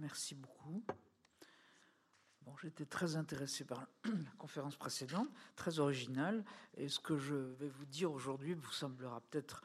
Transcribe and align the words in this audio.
Merci 0.00 0.34
beaucoup. 0.34 0.82
Bon, 2.40 2.56
j'étais 2.56 2.86
très 2.86 3.16
intéressé 3.16 3.66
par 3.66 3.86
la 4.04 4.30
conférence 4.38 4.76
précédente, 4.76 5.28
très 5.56 5.78
originale, 5.78 6.42
et 6.74 6.88
ce 6.88 6.98
que 6.98 7.18
je 7.18 7.34
vais 7.34 7.68
vous 7.68 7.84
dire 7.84 8.10
aujourd'hui 8.10 8.54
vous 8.54 8.72
semblera 8.72 9.20
peut-être 9.20 9.62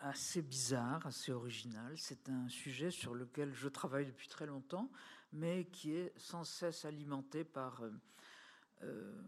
assez 0.00 0.42
bizarre, 0.42 1.06
assez 1.06 1.30
original. 1.30 1.96
C'est 1.96 2.28
un 2.28 2.48
sujet 2.48 2.90
sur 2.90 3.14
lequel 3.14 3.54
je 3.54 3.68
travaille 3.68 4.06
depuis 4.06 4.26
très 4.26 4.46
longtemps, 4.46 4.90
mais 5.32 5.66
qui 5.66 5.92
est 5.92 6.12
sans 6.18 6.42
cesse 6.42 6.84
alimenté 6.84 7.44
par 7.44 7.82
euh, 7.82 7.92
euh, 8.82 9.22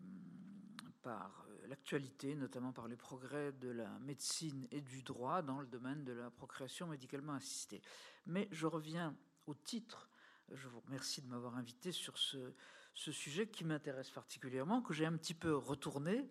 par 1.02 1.46
l'actualité, 1.68 2.34
notamment 2.34 2.72
par 2.72 2.88
les 2.88 2.96
progrès 2.96 3.52
de 3.52 3.68
la 3.68 3.98
médecine 4.00 4.66
et 4.72 4.80
du 4.80 5.02
droit 5.04 5.42
dans 5.42 5.60
le 5.60 5.66
domaine 5.68 6.02
de 6.02 6.12
la 6.12 6.28
procréation 6.30 6.88
médicalement 6.88 7.34
assistée. 7.34 7.82
Mais 8.26 8.48
je 8.50 8.66
reviens 8.66 9.16
au 9.46 9.54
titre. 9.54 10.08
Je 10.50 10.68
vous 10.68 10.80
remercie 10.80 11.22
de 11.22 11.28
m'avoir 11.28 11.56
invité 11.56 11.92
sur 11.92 12.18
ce, 12.18 12.52
sujet 12.94 13.48
qui 13.48 13.64
m'intéresse 13.64 14.10
particulièrement, 14.10 14.82
que 14.82 14.92
j'ai 14.92 15.06
un 15.06 15.16
petit 15.16 15.34
peu 15.34 15.54
retourné 15.54 16.28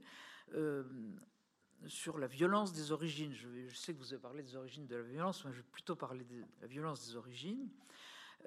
euh, 0.53 0.83
sur 1.87 2.17
la 2.17 2.27
violence 2.27 2.73
des 2.73 2.91
origines. 2.91 3.33
Je, 3.33 3.73
sais 3.73 3.93
que 3.93 3.99
vous 3.99 4.13
avez 4.13 4.21
parlé 4.21 4.43
des 4.43 4.55
origines 4.55 4.85
de 4.85 4.95
la 4.95 5.03
violence, 5.03 5.43
mais 5.45 5.51
je 5.51 5.57
vais 5.57 5.67
plutôt 5.71 5.95
parler 5.95 6.25
de 6.25 6.45
la 6.61 6.67
violence 6.67 7.07
des 7.07 7.15
origines. 7.15 7.69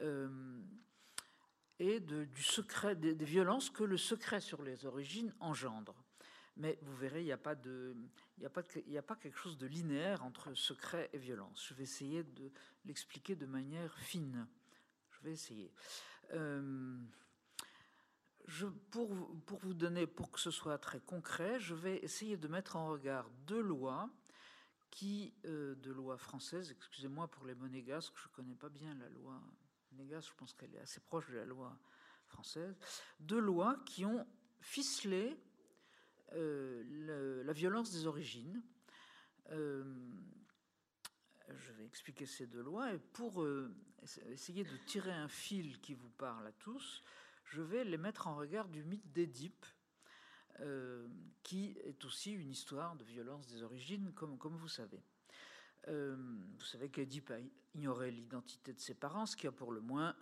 Euh, 0.03 0.61
et 1.81 1.99
du 1.99 2.43
secret 2.43 2.95
des, 2.95 3.15
violences 3.25 3.69
que 3.69 3.83
le 3.83 3.97
secret 3.97 4.41
sur 4.41 4.63
les 4.63 4.87
origines 4.87 5.35
engendre. 5.41 6.04
Mais 6.57 6.79
vous 6.83 6.95
verrez, 6.97 7.23
il 7.23 7.27
n'y 7.27 7.33
a 7.33 7.37
pas 7.37 7.55
de, 7.55 7.97
a 8.45 8.49
pas, 8.49 8.63
de, 8.63 8.69
n'y 8.87 8.99
a 8.99 9.03
pas 9.03 9.17
quelque 9.17 9.39
chose 9.39 9.59
de 9.59 9.67
linéaire 9.67 10.25
entre 10.25 10.55
secret 10.55 11.11
et 11.13 11.19
violence. 11.19 11.67
Je 11.69 11.75
vais 11.75 11.83
essayer 11.83 12.23
de 12.23 12.51
l'expliquer 12.85 13.35
de 13.35 13.47
manière 13.47 13.97
fine. 13.99 14.47
Je 15.11 15.21
vais 15.23 15.33
essayer. 15.33 15.73
Euh, 16.33 16.97
pour, 18.91 19.11
pour 19.47 19.59
vous 19.61 19.75
donner, 19.75 20.07
pour 20.07 20.31
que 20.31 20.39
ce 20.39 20.51
soit 20.51 20.79
très 20.79 21.01
concret, 21.01 21.59
je 21.59 21.75
vais 21.75 21.97
essayer 22.05 22.37
de 22.37 22.47
mettre 22.47 22.77
en 22.77 22.89
regard 22.89 23.29
deux 23.47 23.63
lois 23.63 24.11
qui, 24.91 25.35
euh, 25.47 25.75
de 25.77 26.71
excusez-moi 26.71 27.29
pour 27.29 27.47
les 27.47 27.55
monégasques, 27.55 28.15
je 28.17 28.29
connais 28.29 28.55
pas 28.55 28.69
bien 28.69 28.95
la 28.95 29.09
loi 29.09 29.43
négas, 29.93 30.21
je 30.21 30.33
pense 30.37 30.53
qu'elle 30.53 30.75
est 30.75 30.81
assez 30.81 31.01
proche 31.01 31.29
de 31.31 31.37
la 31.37 31.45
loi 31.45 31.77
française, 32.27 32.77
deux 33.19 33.41
lois 33.41 33.77
qui 33.87 34.05
ont 34.05 34.27
ficelé 34.61 35.37
le, 36.33 37.43
la 37.43 37.53
violence 37.53 37.93
des 37.93 38.07
origines. 38.07 38.63
Euh, 39.51 39.85
je 41.49 41.73
vais 41.73 41.85
expliquer 41.85 42.27
ces 42.27 42.47
deux 42.47 42.63
lois 42.63 42.93
et 42.95 42.99
pour 42.99 43.43
euh, 43.43 43.75
essayer 44.31 44.65
de 44.65 44.77
tirer 44.87 45.13
un 45.13 45.29
fil 45.29 45.81
qui 45.81 45.95
vous 45.95 46.11
parle 46.11 46.47
à 46.47 46.53
tous, 46.53 47.03
je 47.45 47.63
vais 47.63 47.85
les 47.85 47.99
mettre 47.99 48.27
en 48.27 48.37
regard 48.37 48.69
du 48.69 48.83
mythe 48.83 49.13
d'Édipe, 49.13 49.67
euh, 50.61 51.07
qui 51.43 51.77
est 51.85 52.05
aussi 52.05 52.33
une 52.33 52.51
histoire 52.51 52.97
de 52.97 53.05
violence 53.05 53.47
des 53.49 53.63
origines, 53.63 54.13
comme, 54.15 54.39
comme 54.39 54.57
vous 54.57 54.69
savez. 54.69 55.03
Euh, 55.89 56.17
vous 56.17 56.65
savez 56.65 56.91
qu'Édipe 56.91 57.31
a 57.31 57.39
ignoré 57.75 58.11
l'identité 58.11 58.73
de 58.73 58.81
ses 58.81 58.95
parents, 58.95 59.27
ce 59.27 59.37
qui 59.37 59.47
a 59.47 59.53
pour 59.53 59.73
le 59.73 59.81
moins, 59.81 60.17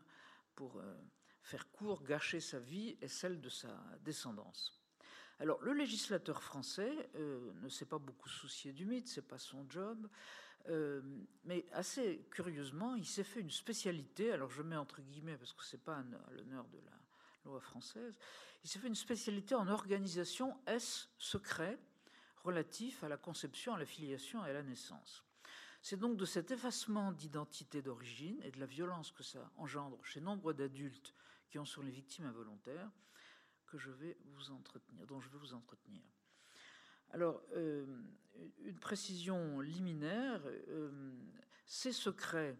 pour 0.56 0.78
euh, 0.78 0.95
faire 1.42 1.70
court, 1.70 2.03
gâché 2.03 2.41
sa 2.41 2.58
vie 2.58 2.97
et 3.00 3.08
celle 3.08 3.41
de 3.41 3.48
sa 3.48 3.78
descendance. 4.05 4.81
Alors, 5.43 5.61
le 5.61 5.73
législateur 5.73 6.41
français 6.41 7.11
euh, 7.17 7.53
ne 7.62 7.69
s'est 7.69 7.85
pas 7.85 7.98
beaucoup 7.98 8.29
soucié 8.29 8.73
du 8.73 8.87
mythe, 8.87 9.09
c'est 9.09 9.27
pas 9.27 9.39
son 9.39 9.69
job, 9.69 10.09
euh, 10.69 11.03
mais 11.43 11.67
assez 11.73 12.25
curieusement, 12.31 12.95
il 12.95 13.05
s'est 13.05 13.25
fait 13.25 13.41
une 13.41 13.51
spécialité. 13.51 14.31
Alors, 14.31 14.51
je 14.51 14.63
mets 14.63 14.77
entre 14.77 15.02
guillemets 15.02 15.36
parce 15.36 15.52
que 15.52 15.64
c'est 15.64 15.83
pas 15.83 15.97
à 15.97 16.33
l'honneur 16.36 16.64
de 16.69 16.79
la 16.79 16.92
loi 17.45 17.58
française. 17.58 18.17
Il 18.63 18.70
s'est 18.70 18.79
fait 18.79 18.86
une 18.86 18.95
spécialité 18.95 19.57
en 19.57 19.67
organisation 19.67 20.57
S 20.69 21.08
secret 21.19 21.77
relatif 22.45 23.02
à 23.02 23.08
la 23.08 23.17
conception, 23.17 23.75
à 23.75 23.81
la 23.81 23.85
filiation 23.85 24.47
et 24.47 24.51
à 24.51 24.52
la 24.52 24.63
naissance. 24.63 25.25
C'est 25.81 25.98
donc 25.98 26.17
de 26.17 26.25
cet 26.25 26.52
effacement 26.52 27.11
d'identité 27.11 27.83
d'origine 27.83 28.41
et 28.45 28.52
de 28.52 28.61
la 28.61 28.67
violence 28.67 29.11
que 29.11 29.25
ça 29.25 29.51
engendre 29.57 29.98
chez 30.05 30.20
nombre 30.20 30.52
d'adultes 30.52 31.17
qui 31.51 31.58
en 31.58 31.64
sont 31.64 31.83
les 31.83 31.91
victimes 31.91 32.27
involontaires 32.27 32.92
que 33.72 33.78
je 33.78 33.90
vais 33.90 34.18
vous 34.24 34.50
entretenir, 34.50 35.06
dont 35.06 35.18
je 35.18 35.30
vais 35.30 35.38
vous 35.38 35.55
entretenir. 35.55 36.02
Alors, 37.12 37.42
euh, 37.55 37.86
une 38.64 38.78
précision 38.78 39.60
liminaire, 39.60 40.42
euh, 40.44 41.10
ces 41.64 41.92
secrets, 41.92 42.58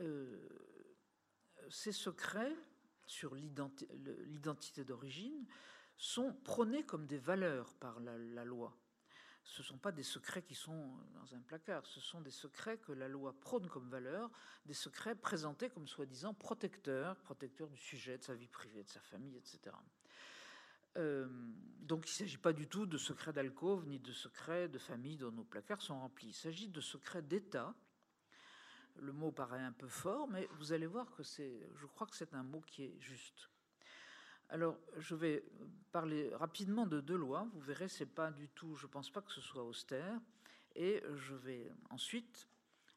euh, 0.00 0.48
secrets 1.70 2.56
sur 3.06 3.36
l'identité 3.36 4.84
d'origine 4.84 5.46
sont 5.96 6.32
prônés 6.42 6.84
comme 6.84 7.06
des 7.06 7.18
valeurs 7.18 7.72
par 7.74 8.00
la 8.00 8.44
loi 8.44 8.76
ce 9.44 9.60
ne 9.60 9.66
sont 9.66 9.78
pas 9.78 9.92
des 9.92 10.02
secrets 10.02 10.42
qui 10.42 10.54
sont 10.54 10.96
dans 11.14 11.34
un 11.34 11.40
placard, 11.40 11.86
ce 11.86 12.00
sont 12.00 12.20
des 12.22 12.30
secrets 12.30 12.78
que 12.78 12.92
la 12.92 13.08
loi 13.08 13.38
prône 13.40 13.68
comme 13.68 13.88
valeur, 13.90 14.30
des 14.64 14.74
secrets 14.74 15.14
présentés 15.14 15.68
comme 15.68 15.86
soi-disant 15.86 16.32
protecteurs, 16.32 17.16
protecteurs 17.20 17.68
du 17.68 17.76
sujet, 17.76 18.16
de 18.18 18.22
sa 18.22 18.34
vie 18.34 18.48
privée, 18.48 18.82
de 18.82 18.88
sa 18.88 19.00
famille, 19.00 19.36
etc. 19.36 19.76
Euh, 20.96 21.26
donc 21.80 22.06
il 22.06 22.12
ne 22.12 22.14
s'agit 22.14 22.38
pas 22.38 22.52
du 22.52 22.68
tout 22.68 22.86
de 22.86 22.96
secrets 22.96 23.32
d'alcôve 23.32 23.84
ni 23.86 23.98
de 23.98 24.12
secrets 24.12 24.68
de 24.68 24.78
famille 24.78 25.16
dont 25.16 25.32
nos 25.32 25.44
placards 25.44 25.82
sont 25.82 25.98
remplis. 25.98 26.28
Il 26.28 26.34
s'agit 26.34 26.68
de 26.68 26.80
secrets 26.80 27.22
d'État. 27.22 27.74
Le 28.96 29.12
mot 29.12 29.32
paraît 29.32 29.60
un 29.60 29.72
peu 29.72 29.88
fort, 29.88 30.28
mais 30.28 30.48
vous 30.52 30.72
allez 30.72 30.86
voir 30.86 31.10
que 31.16 31.24
c'est, 31.24 31.68
je 31.74 31.86
crois 31.86 32.06
que 32.06 32.14
c'est 32.14 32.32
un 32.32 32.44
mot 32.44 32.60
qui 32.60 32.84
est 32.84 32.96
juste. 33.00 33.50
Alors, 34.48 34.78
je 34.96 35.14
vais 35.14 35.44
parler 35.92 36.30
rapidement 36.34 36.86
de 36.86 37.00
deux 37.00 37.16
lois. 37.16 37.48
Vous 37.54 37.60
verrez, 37.60 37.88
c'est 37.88 38.06
pas 38.06 38.30
du 38.30 38.48
tout. 38.48 38.76
Je 38.76 38.86
pense 38.86 39.10
pas 39.10 39.22
que 39.22 39.32
ce 39.32 39.40
soit 39.40 39.64
austère. 39.64 40.20
Et 40.76 41.02
je 41.14 41.34
vais 41.34 41.70
ensuite 41.90 42.48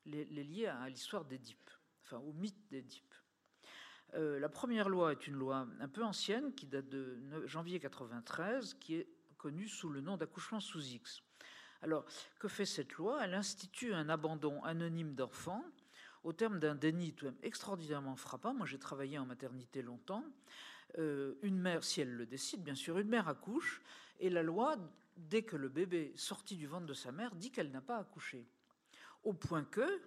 les, 0.05 0.25
lier 0.25 0.67
à 0.67 0.89
l'histoire 0.89 1.25
d'Édipe, 1.25 1.69
enfin 2.03 2.17
au 2.17 2.33
mythe 2.33 2.67
d'Édipe. 2.69 3.13
Euh, 4.13 4.39
la 4.39 4.49
première 4.49 4.89
loi 4.89 5.11
est 5.11 5.27
une 5.27 5.35
loi 5.35 5.67
un 5.79 5.87
peu 5.87 6.03
ancienne 6.03 6.53
qui 6.55 6.65
date 6.65 6.89
de 6.89 7.45
janvier 7.45 7.79
93, 7.79 8.75
qui 8.75 8.95
est 8.95 9.07
connue 9.37 9.67
sous 9.67 9.89
le 9.89 10.01
nom 10.01 10.17
d'accouchement 10.17 10.59
sous 10.59 10.81
X. 10.81 11.21
Alors, 11.81 12.05
que 12.39 12.47
fait 12.47 12.65
cette 12.65 12.93
loi? 12.93 13.23
Elle 13.23 13.35
institue 13.35 13.93
un 13.93 14.09
abandon 14.09 14.63
anonyme 14.63 15.13
d'enfants 15.13 15.63
au 16.23 16.33
terme 16.33 16.59
d'un 16.59 16.75
déni 16.75 17.13
tout 17.13 17.25
même 17.25 17.37
extraordinairement 17.43 18.15
frappant. 18.15 18.53
Moi, 18.53 18.65
j'ai 18.65 18.79
travaillé 18.79 19.19
en 19.19 19.25
maternité 19.25 19.81
longtemps. 19.81 20.23
Euh, 20.97 21.35
une 21.41 21.59
mère, 21.59 21.83
si 21.83 22.01
elle 22.01 22.13
le 22.13 22.25
décide, 22.25 22.63
bien 22.63 22.75
sûr, 22.75 22.97
une 22.97 23.09
mère 23.09 23.27
accouche, 23.27 23.81
et 24.19 24.29
la 24.29 24.43
loi, 24.43 24.77
dès 25.15 25.43
que 25.43 25.55
le 25.55 25.69
bébé 25.69 26.13
sorti 26.15 26.55
du 26.55 26.67
ventre 26.67 26.85
de 26.85 26.93
sa 26.93 27.11
mère, 27.11 27.35
dit 27.35 27.51
qu'elle 27.51 27.71
n'a 27.71 27.81
pas 27.81 27.97
accouché. 27.97 28.47
Au 29.23 29.33
point 29.33 29.63
que, 29.63 30.01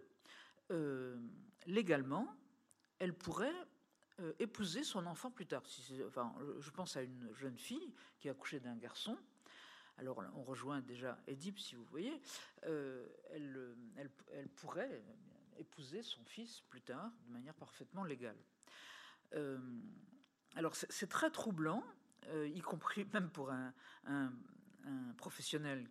euh, 0.70 1.18
légalement, 1.66 2.34
elle 2.98 3.14
pourrait 3.14 3.54
euh, 4.20 4.32
épouser 4.38 4.82
son 4.82 5.06
enfant 5.06 5.30
plus 5.30 5.46
tard. 5.46 5.62
Enfin, 6.06 6.34
je 6.58 6.70
pense 6.70 6.96
à 6.96 7.02
une 7.02 7.32
jeune 7.34 7.56
fille 7.56 7.94
qui 8.18 8.28
a 8.28 8.32
accouché 8.32 8.60
d'un 8.60 8.76
garçon. 8.76 9.16
Alors 9.98 10.22
on 10.34 10.42
rejoint 10.42 10.80
déjà 10.80 11.18
Édipe, 11.26 11.58
si 11.58 11.74
vous 11.74 11.84
voyez. 11.84 12.22
Elle, 12.62 13.76
elle, 13.98 14.10
elle, 14.32 14.48
pourrait 14.48 15.02
épouser 15.58 16.02
son 16.02 16.24
fils 16.24 16.62
plus 16.70 16.80
tard 16.80 17.10
de 17.26 17.32
manière 17.32 17.54
parfaitement 17.54 18.04
légale. 18.04 18.38
Alors 20.56 20.74
c'est 20.74 21.08
très 21.08 21.30
troublant, 21.30 21.84
euh, 22.28 22.48
y 22.48 22.60
compris 22.60 23.06
même 23.12 23.30
pour 23.30 23.50
un, 23.50 23.72
professionnel. 25.16 25.88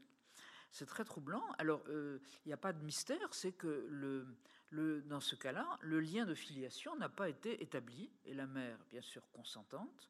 C'est 0.71 0.85
très 0.85 1.03
troublant. 1.03 1.43
Alors, 1.57 1.81
il 1.87 1.93
euh, 1.93 2.19
n'y 2.45 2.53
a 2.53 2.57
pas 2.57 2.73
de 2.73 2.83
mystère, 2.83 3.33
c'est 3.33 3.51
que 3.51 3.87
le, 3.89 5.01
dans 5.01 5.19
ce 5.19 5.35
cas-là, 5.35 5.77
le 5.81 5.99
lien 5.99 6.25
de 6.25 6.35
filiation 6.35 6.95
n'a 6.95 7.09
pas 7.09 7.29
été 7.29 7.61
établi, 7.63 8.11
et 8.25 8.33
la 8.33 8.45
mère, 8.45 8.77
bien 8.91 9.01
sûr 9.01 9.29
consentante, 9.31 10.09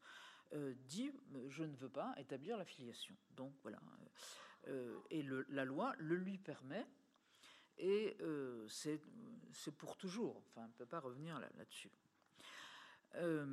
euh, 0.54 0.74
dit 0.88 1.12
je 1.50 1.64
ne 1.64 1.76
veux 1.76 1.90
pas 1.90 2.14
établir 2.18 2.58
la 2.58 2.66
filiation. 2.66 3.16
Donc 3.36 3.54
voilà, 3.62 3.80
et 5.10 5.24
la 5.50 5.66
loi 5.66 5.94
le 5.98 6.16
lui 6.16 6.38
permet, 6.38 6.86
et 7.78 8.18
c'est 8.68 9.02
pour 9.78 9.98
toujours. 9.98 10.42
Enfin, 10.48 10.62
on 10.66 10.68
ne 10.68 10.74
peut 10.74 10.86
pas 10.86 11.00
revenir 11.00 11.40
là-dessus. 11.40 11.92
Là 13.14 13.46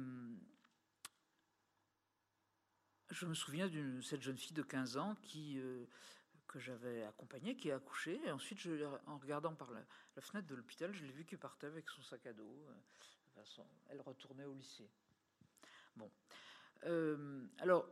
je 3.11 3.27
me 3.27 3.35
souviens 3.35 3.69
d'une 3.69 4.03
cette 4.03 4.23
jeune 4.23 4.37
fille 4.37 4.55
de 4.55 4.63
15 4.63 4.97
ans 4.97 5.17
qui 5.23 5.59
euh, 5.59 5.85
que 6.49 6.59
j'avais 6.59 7.05
accompagnée, 7.05 7.57
qui 7.57 7.71
a 7.71 7.77
accouché, 7.77 8.21
et 8.25 8.31
ensuite, 8.31 8.67
en 9.07 9.19
regardant 9.19 9.55
par 9.55 9.71
la, 9.73 10.23
fenêtre 10.23 10.47
de 10.47 10.55
l'hôpital, 10.55 10.93
je 10.95 11.05
l'ai 11.05 11.13
vu 11.13 11.25
qui 11.25 11.37
partait 11.37 11.67
avec 11.67 11.89
son 11.91 12.03
sac 12.03 12.25
à 12.27 12.33
dos. 12.33 12.67
Euh, 12.69 13.63
elle 13.91 14.01
retournait 14.01 14.45
au 14.45 14.55
lycée. 14.55 14.89
Bon, 15.97 16.11
euh, 16.85 17.47
alors 17.59 17.89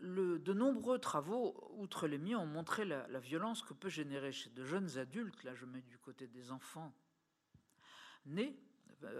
de 0.00 0.52
nombreux 0.52 0.98
travaux, 0.98 1.72
outre 1.78 2.06
les 2.06 2.18
miens, 2.18 2.38
ont 2.38 2.46
montré 2.46 2.84
la 2.84 3.20
violence 3.20 3.62
que 3.62 3.72
peut 3.72 3.88
générer 3.88 4.32
chez 4.32 4.50
de 4.50 4.64
jeunes 4.64 4.98
adultes. 4.98 5.44
Là, 5.44 5.54
je 5.54 5.64
mets 5.66 5.82
du 5.82 5.98
côté 5.98 6.26
des 6.26 6.50
enfants 6.50 6.92
nés 8.26 8.58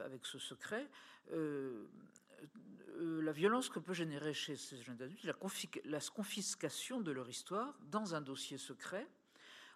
avec 0.04 0.26
ce 0.26 0.38
secret, 0.38 0.90
la 2.96 3.32
violence 3.32 3.68
que 3.68 3.78
peut 3.78 3.92
générer 3.92 4.34
chez 4.34 4.56
ces 4.56 4.80
jeunes 4.82 5.02
adultes, 5.02 5.24
la, 5.24 6.00
confiscation 6.00 7.00
de 7.00 7.10
leur 7.10 7.28
histoire 7.28 7.76
dans 7.90 8.14
un 8.14 8.20
dossier 8.20 8.58
secret 8.58 9.06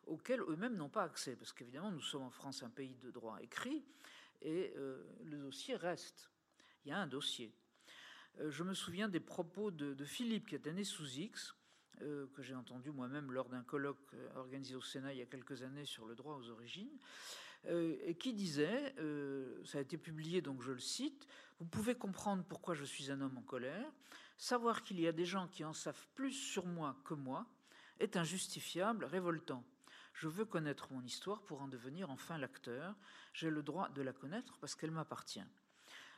auquel 0.07 0.41
eux-mêmes 0.41 0.77
n'ont 0.77 0.89
pas 0.89 1.03
accès, 1.03 1.37
parce 1.37 1.53
qu'évidemment 1.53 1.91
nous 1.91 2.01
sommes 2.01 2.23
en 2.23 2.31
France 2.31 2.63
un 2.63 2.71
pays 2.71 2.95
de 3.03 3.11
droit 3.11 3.39
écrit, 3.43 3.85
et 4.41 4.73
le 5.25 5.39
dossier 5.39 5.77
reste. 5.77 6.31
Il 6.85 6.91
y 6.91 6.93
a 6.93 6.99
un 6.99 7.07
dossier. 7.07 7.53
je 8.41 8.63
me 8.63 8.73
souviens 8.73 9.09
des 9.09 9.21
propos 9.21 9.71
de, 9.71 10.05
Philippe, 10.05 10.47
qui 10.47 10.55
était 10.55 10.73
né 10.73 10.85
sous 10.85 11.19
X, 11.19 11.55
euh, 12.03 12.27
que 12.35 12.43
j'ai 12.43 12.55
entendu 12.55 12.93
moi-même 12.93 13.33
lors 13.33 13.49
d'un 13.49 13.63
colloque 13.65 13.99
euh, 14.15 14.29
organisé 14.37 14.77
au 14.77 14.81
Sénat 14.81 15.13
il 15.15 15.19
y 15.19 15.23
a 15.23 15.27
quelques 15.27 15.63
années 15.63 15.85
sur 15.85 16.07
le 16.07 16.15
droit 16.15 16.37
aux 16.37 16.49
origines, 16.51 16.97
euh, 17.67 18.13
qui 18.15 18.33
disait, 18.33 18.95
ça 19.65 19.79
a 19.79 19.81
été 19.81 19.99
publié, 19.99 20.41
donc 20.41 20.63
je 20.63 20.73
le 20.73 20.79
cite, 20.79 21.27
Vous 21.59 21.67
pouvez 21.67 21.95
comprendre 21.95 22.45
pourquoi 22.49 22.75
je 22.75 22.85
suis 22.85 23.11
un 23.11 23.21
homme 23.21 23.37
en 23.37 23.43
colère. 23.43 23.91
Savoir 24.37 24.85
qu'il 24.85 25.01
y 25.01 25.09
a 25.09 25.13
des 25.13 25.25
gens 25.25 25.49
qui 25.49 25.65
en 25.65 25.73
savent 25.73 26.07
plus 26.15 26.33
sur 26.33 26.65
moi 26.65 26.97
que 27.05 27.15
moi 27.15 27.47
est 27.99 28.17
injustifiable, 28.17 29.05
révoltant. 29.05 29.65
Je 30.13 30.29
veux 30.29 30.45
connaître 30.45 30.93
mon 30.93 31.03
histoire 31.03 31.43
pour 31.43 31.61
en 31.61 31.69
devenir 31.69 32.11
enfin 32.11 32.39
l'acteur. 32.39 32.97
J'ai 33.33 33.51
le 33.51 33.63
droit 33.63 33.89
de 33.89 34.03
la 34.03 34.13
connaître 34.13 34.57
parce 34.59 34.75
qu'elle 34.75 34.91
m'appartient. 34.91 35.45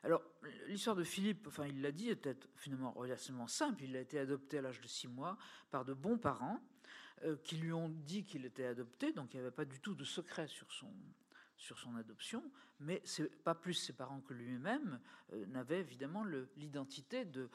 Alors, 0.03 0.23
l'histoire 0.67 0.97
de 0.97 1.05
Philippe, 1.05 1.47
enfin, 1.47 1.67
il 1.67 1.83
l'a 1.83 1.93
dit, 1.93 2.09
était 2.09 2.37
finalement 2.57 2.93
relativement 2.93 3.47
simple. 3.47 3.83
Il 3.85 3.97
a 3.97 4.01
été 4.01 4.19
adopté 4.19 4.59
à 4.59 4.63
l'âge 4.63 4.81
de 4.81 4.89
six 4.89 5.09
mois 5.09 5.37
par 5.71 5.85
de 5.85 5.93
bons 5.93 6.17
parents 6.17 6.61
euh, 7.25 7.37
qui 7.45 7.57
lui 7.57 7.73
ont 7.73 7.91
dit 7.91 8.25
qu'il 8.25 8.47
était 8.47 8.65
adopté, 8.65 9.13
donc 9.13 9.35
il 9.35 9.37
n'y 9.37 9.43
avait 9.43 9.51
pas 9.51 9.67
du 9.67 9.79
tout 9.81 9.95
de 9.95 10.05
secret 10.05 10.47
sur 10.47 10.73
son, 10.73 10.91
sur 11.61 11.79
son 11.79 11.95
adoption, 11.97 12.43
mais 12.81 13.03
pas 13.45 13.55
plus 13.55 13.75
ses 13.75 13.93
parents 13.93 14.21
que 14.21 14.33
lui-même 14.33 14.99
euh, 15.35 15.45
n'avaient 15.47 15.81
évidemment 15.81 16.25
l'identité 16.57 17.27
de 17.27 17.51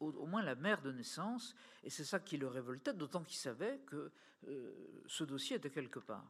au, 0.00 0.26
moins 0.26 0.42
la 0.42 0.56
mère 0.56 0.82
de 0.82 0.90
naissance, 0.90 1.54
et 1.84 1.90
c'est 1.90 2.04
ça 2.04 2.18
qui 2.18 2.36
le 2.36 2.48
révoltait, 2.48 2.92
d'autant 2.92 3.22
qu'il 3.22 3.38
savait 3.38 3.78
que 3.86 4.10
euh, 4.48 4.74
ce 5.06 5.22
dossier 5.22 5.56
était 5.56 5.70
quelque 5.70 6.00
part. 6.00 6.28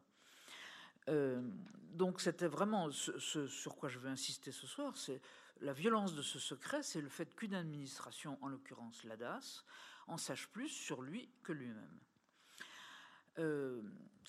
donc 1.93 2.21
c'était 2.21 2.47
vraiment 2.47 2.91
ce, 2.91 3.17
ce, 3.17 3.47
sur 3.47 3.75
quoi 3.77 3.89
je 3.89 3.97
veux 3.97 4.09
insister 4.09 4.51
ce 4.51 4.67
soir, 4.67 4.95
c'est 4.95 5.21
la 5.61 5.73
violence 5.73 6.13
de 6.13 6.21
ce 6.21 6.37
secret, 6.37 6.83
c'est 6.83 7.01
le 7.01 7.09
fait 7.09 7.35
qu'une 7.35 7.55
administration, 7.55 8.37
en 8.41 8.47
l'occurrence 8.47 9.03
l'ADAS, 9.05 9.63
en 10.05 10.17
sache 10.17 10.47
plus 10.49 10.69
sur 10.69 11.01
lui 11.01 11.29
que 11.41 11.51
lui-même. 11.51 11.99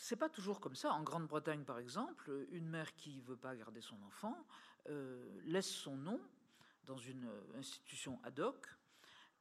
C'est 0.01 0.17
pas 0.17 0.29
toujours 0.29 0.61
comme 0.61 0.77
ça. 0.77 0.93
En 0.93 1.03
Grande-Bretagne, 1.03 1.65
par 1.65 1.81
exemple, 1.81 2.47
une 2.53 2.69
mère 2.69 2.95
qui 2.95 3.21
veut 3.21 3.37
pas 3.37 3.57
garder 3.57 3.81
son 3.81 4.01
enfant 4.07 4.47
euh, 4.89 5.41
laisse 5.45 5.69
son 5.69 5.97
nom 5.97 6.21
dans 6.85 6.97
une 6.97 7.29
institution 7.57 8.21
ad 8.23 8.39
hoc, 8.39 8.69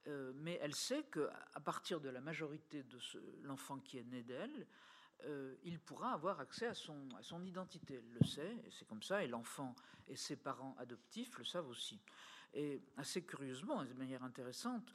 euh, 0.08 0.34
mais 0.36 0.58
elle 0.60 0.74
sait 0.74 1.04
que 1.04 1.30
à 1.54 1.60
partir 1.60 2.02
de 2.02 2.10
la 2.10 2.22
majorité 2.22 2.82
de 2.82 2.98
l'enfant 3.44 3.78
qui 3.78 4.00
est 4.00 4.04
né 4.04 4.24
d'elle, 4.24 4.66
euh, 5.26 5.56
il 5.64 5.80
pourra 5.80 6.14
avoir 6.14 6.40
accès 6.40 6.66
à 6.66 6.74
son, 6.74 7.08
identité. 7.46 7.94
Elle 7.94 8.18
le 8.20 8.26
sait, 8.26 8.56
et 8.66 8.72
c'est 8.72 8.88
comme 8.88 9.04
ça, 9.04 9.24
et 9.24 9.28
l'enfant 9.28 9.76
et 10.08 10.16
ses 10.16 10.38
parents 10.38 10.76
adoptifs 10.80 11.38
le 11.38 11.46
savent 11.46 11.70
aussi. 11.70 12.02
Et 12.56 12.82
assez 12.98 13.24
curieusement, 13.24 13.86
de 13.86 13.94
manière 13.94 14.24
intéressante, 14.24 14.92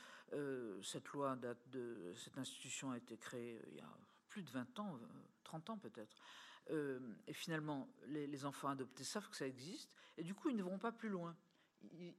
cette 0.82 1.08
loi 1.10 1.36
date 1.36 1.68
de 1.68 2.14
cette 2.16 2.36
institution 2.38 2.90
a 2.90 2.96
été 2.96 3.16
créée 3.16 3.60
il 3.68 3.76
y 3.76 3.80
a 3.80 3.88
plus 4.32 4.42
de 4.42 4.50
20 4.50 4.78
ans, 4.78 4.98
30 5.44 5.70
ans 5.70 5.78
peut-être. 5.78 6.16
Euh, 6.70 6.98
et 7.26 7.34
finalement, 7.34 7.86
les, 8.06 8.44
enfants 8.46 8.68
adoptés 8.68 9.04
savent 9.04 9.28
que 9.28 9.36
ça 9.36 9.46
existe, 9.46 9.94
et 10.16 10.22
du 10.22 10.34
coup, 10.34 10.48
ils 10.48 10.56
ne 10.56 10.62
vont 10.62 10.78
pas 10.78 10.90
plus 10.90 11.10
loin. 11.10 11.36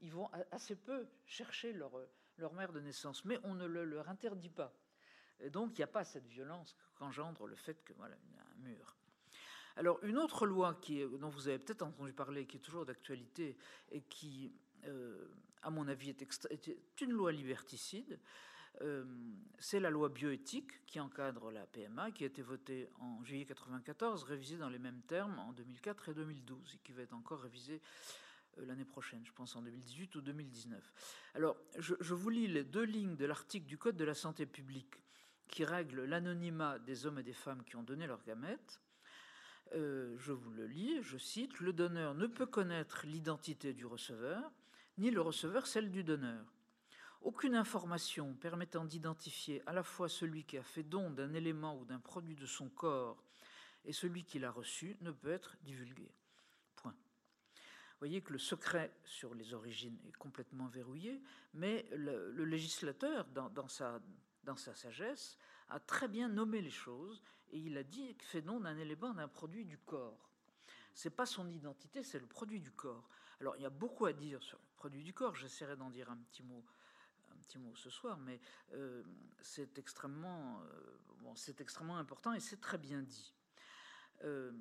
Ils, 0.01 0.11
vont 0.11 0.29
assez 0.51 0.75
peu 0.75 1.07
chercher 1.25 1.73
leur, 1.73 1.91
leur 2.37 2.53
mère 2.53 2.71
de 2.71 2.81
naissance, 2.81 3.25
mais 3.25 3.39
on 3.43 3.55
ne 3.55 3.65
le 3.65 3.83
leur 3.85 4.09
interdit 4.09 4.49
pas. 4.49 4.71
Et 5.39 5.49
donc, 5.49 5.71
il 5.71 5.79
n'y 5.79 5.85
a 5.85 5.87
pas 5.87 6.03
cette 6.03 6.27
violence 6.27 6.75
qu'engendre 6.95 7.47
le 7.47 7.55
fait 7.55 7.83
que 7.83 7.93
voilà, 7.93 8.15
y 8.31 8.37
a 8.37 8.43
un 8.43 8.61
mur. 8.61 8.95
Alors, 9.75 9.97
une 10.03 10.19
autre 10.19 10.45
loi 10.45 10.75
qui 10.75 11.03
dont 11.17 11.29
vous 11.29 11.47
avez 11.47 11.57
peut-être 11.57 11.81
entendu 11.81 12.13
parler, 12.13 12.45
qui 12.45 12.57
est 12.57 12.59
toujours 12.59 12.85
d'actualité 12.85 13.57
et 13.91 14.01
qui, 14.01 14.53
euh, 14.85 15.33
à 15.63 15.71
mon 15.71 15.87
avis, 15.87 16.09
est, 16.11 17.01
une 17.01 17.11
loi 17.11 17.31
liberticide, 17.31 18.11
euh, 18.11 18.17
c'est 19.59 19.79
la 19.79 19.89
loi 19.89 20.09
bioéthique 20.09 20.85
qui 20.85 20.99
encadre 20.99 21.51
la 21.51 21.65
PMA, 21.65 22.11
qui 22.11 22.23
a 22.23 22.27
été 22.27 22.41
votée 22.41 22.89
en 22.99 23.23
juillet 23.23 23.45
94, 23.45 24.23
révisée 24.23 24.57
dans 24.57 24.69
les 24.69 24.79
mêmes 24.79 25.01
termes 25.07 25.39
en 25.39 25.53
2004 25.53 26.09
et 26.09 26.13
2012, 26.13 26.75
et 26.75 26.77
qui 26.79 26.91
va 26.91 27.03
être 27.03 27.13
encore 27.13 27.41
révisée 27.41 27.81
euh, 28.59 28.65
l'année 28.65 28.85
prochaine, 28.85 29.25
je 29.25 29.31
pense 29.31 29.55
en 29.55 29.61
2018 29.61 30.15
ou 30.15 30.21
2019. 30.21 30.93
Alors, 31.35 31.57
je, 31.77 32.13
vous 32.13 32.29
lis 32.29 32.47
les 32.47 32.63
deux 32.63 32.83
lignes 32.83 33.15
de 33.15 33.25
l'article 33.25 33.65
du 33.65 33.77
Code 33.77 33.95
de 33.95 34.05
la 34.05 34.13
santé 34.13 34.45
publique 34.45 34.95
qui 35.47 35.65
règle 35.65 36.05
l'anonymat 36.05 36.79
des 36.79 37.05
hommes 37.05 37.19
et 37.19 37.23
des 37.23 37.33
femmes 37.33 37.63
qui 37.63 37.75
ont 37.75 37.83
donné 37.83 38.07
leur 38.07 38.23
gamètes. 38.23 38.81
Euh, 39.75 40.15
je 40.17 40.31
vous 40.31 40.51
le 40.51 40.67
lis, 40.67 41.01
je 41.01 41.17
cite, 41.17 41.59
Le 41.59 41.73
donneur 41.73 42.15
ne 42.15 42.27
peut 42.27 42.45
connaître 42.45 43.05
l'identité 43.05 43.73
du 43.73 43.85
receveur, 43.85 44.51
ni 44.97 45.09
le 45.09 45.21
receveur 45.21 45.67
celle 45.67 45.89
du 45.89 46.03
donneur. 46.03 46.53
Aucune 47.23 47.55
information 47.55 48.33
permettant 48.33 48.83
d'identifier 48.83 49.63
à 49.65 49.71
la 49.71 49.81
fois 49.81 50.09
celui 50.09 50.43
qui 50.43 50.57
a 50.57 50.63
fait 50.63 50.83
don 50.83 51.09
d'un 51.09 51.33
élément 51.33 51.79
ou 51.79 51.85
d'un 51.85 51.99
produit 51.99 52.35
de 52.35 52.45
son 52.45 52.67
corps 52.67 53.23
et 53.85 53.93
celui 53.93 54.25
qui 54.25 54.39
l'a 54.39 54.51
reçu 54.51 54.97
ne 54.99 55.11
peut 55.11 55.31
être 55.31 55.55
divulguée. 55.63 56.11
Point. 56.75 56.91
Vous 56.91 57.99
voyez 57.99 58.21
que 58.21 58.33
le 58.33 58.39
secret 58.39 58.93
sur 59.05 59.35
les 59.35 59.53
origines 59.53 59.97
est 60.05 60.17
complètement 60.17 60.67
verrouillé, 60.67 61.21
mais 61.53 61.85
le, 61.93 62.43
législateur, 62.43 63.25
dans, 63.25 63.69
sa, 63.69 64.01
dans 64.43 64.57
sa 64.57 64.75
sagesse, 64.75 65.37
a 65.69 65.79
très 65.79 66.09
bien 66.09 66.27
nommé 66.27 66.61
les 66.61 66.69
choses 66.69 67.23
et 67.51 67.57
il 67.57 67.77
a 67.77 67.83
dit 67.83 68.15
que 68.15 68.25
fait 68.25 68.41
nom 68.41 68.59
d'un 68.59 68.77
élément 68.77 69.13
d'un 69.13 69.29
produit 69.29 69.63
du 69.63 69.77
corps. 69.77 70.29
C'est 70.93 71.15
pas 71.15 71.25
son 71.25 71.49
identité, 71.49 72.03
c'est 72.03 72.19
le 72.19 72.27
produit 72.27 72.59
du 72.59 72.71
corps. 72.71 73.07
Alors 73.39 73.55
il 73.55 73.61
y 73.61 73.65
a 73.65 73.69
beaucoup 73.69 74.07
à 74.07 74.13
dire 74.13 74.43
sur 74.43 74.57
le 74.57 74.75
produit 74.75 75.03
du 75.03 75.13
corps. 75.13 75.35
J'essaierai 75.35 75.77
d'en 75.77 75.89
dire 75.89 76.11
un 76.11 76.17
petit 76.17 76.43
mot, 76.43 76.65
petit 77.43 77.59
mot 77.59 77.75
ce 77.75 77.89
soir, 77.89 78.17
mais 78.17 78.39
euh, 78.73 79.03
c'est 79.41 79.77
extrêmement, 79.77 80.61
euh, 80.61 80.97
bon, 81.19 81.35
c'est 81.35 81.61
extrêmement 81.61 81.97
important 81.97 82.33
et 82.33 82.39
c'est 82.39 82.61
très 82.61 82.77
bien 82.77 83.01
dit. 83.01 83.33
Euh, 84.23 84.51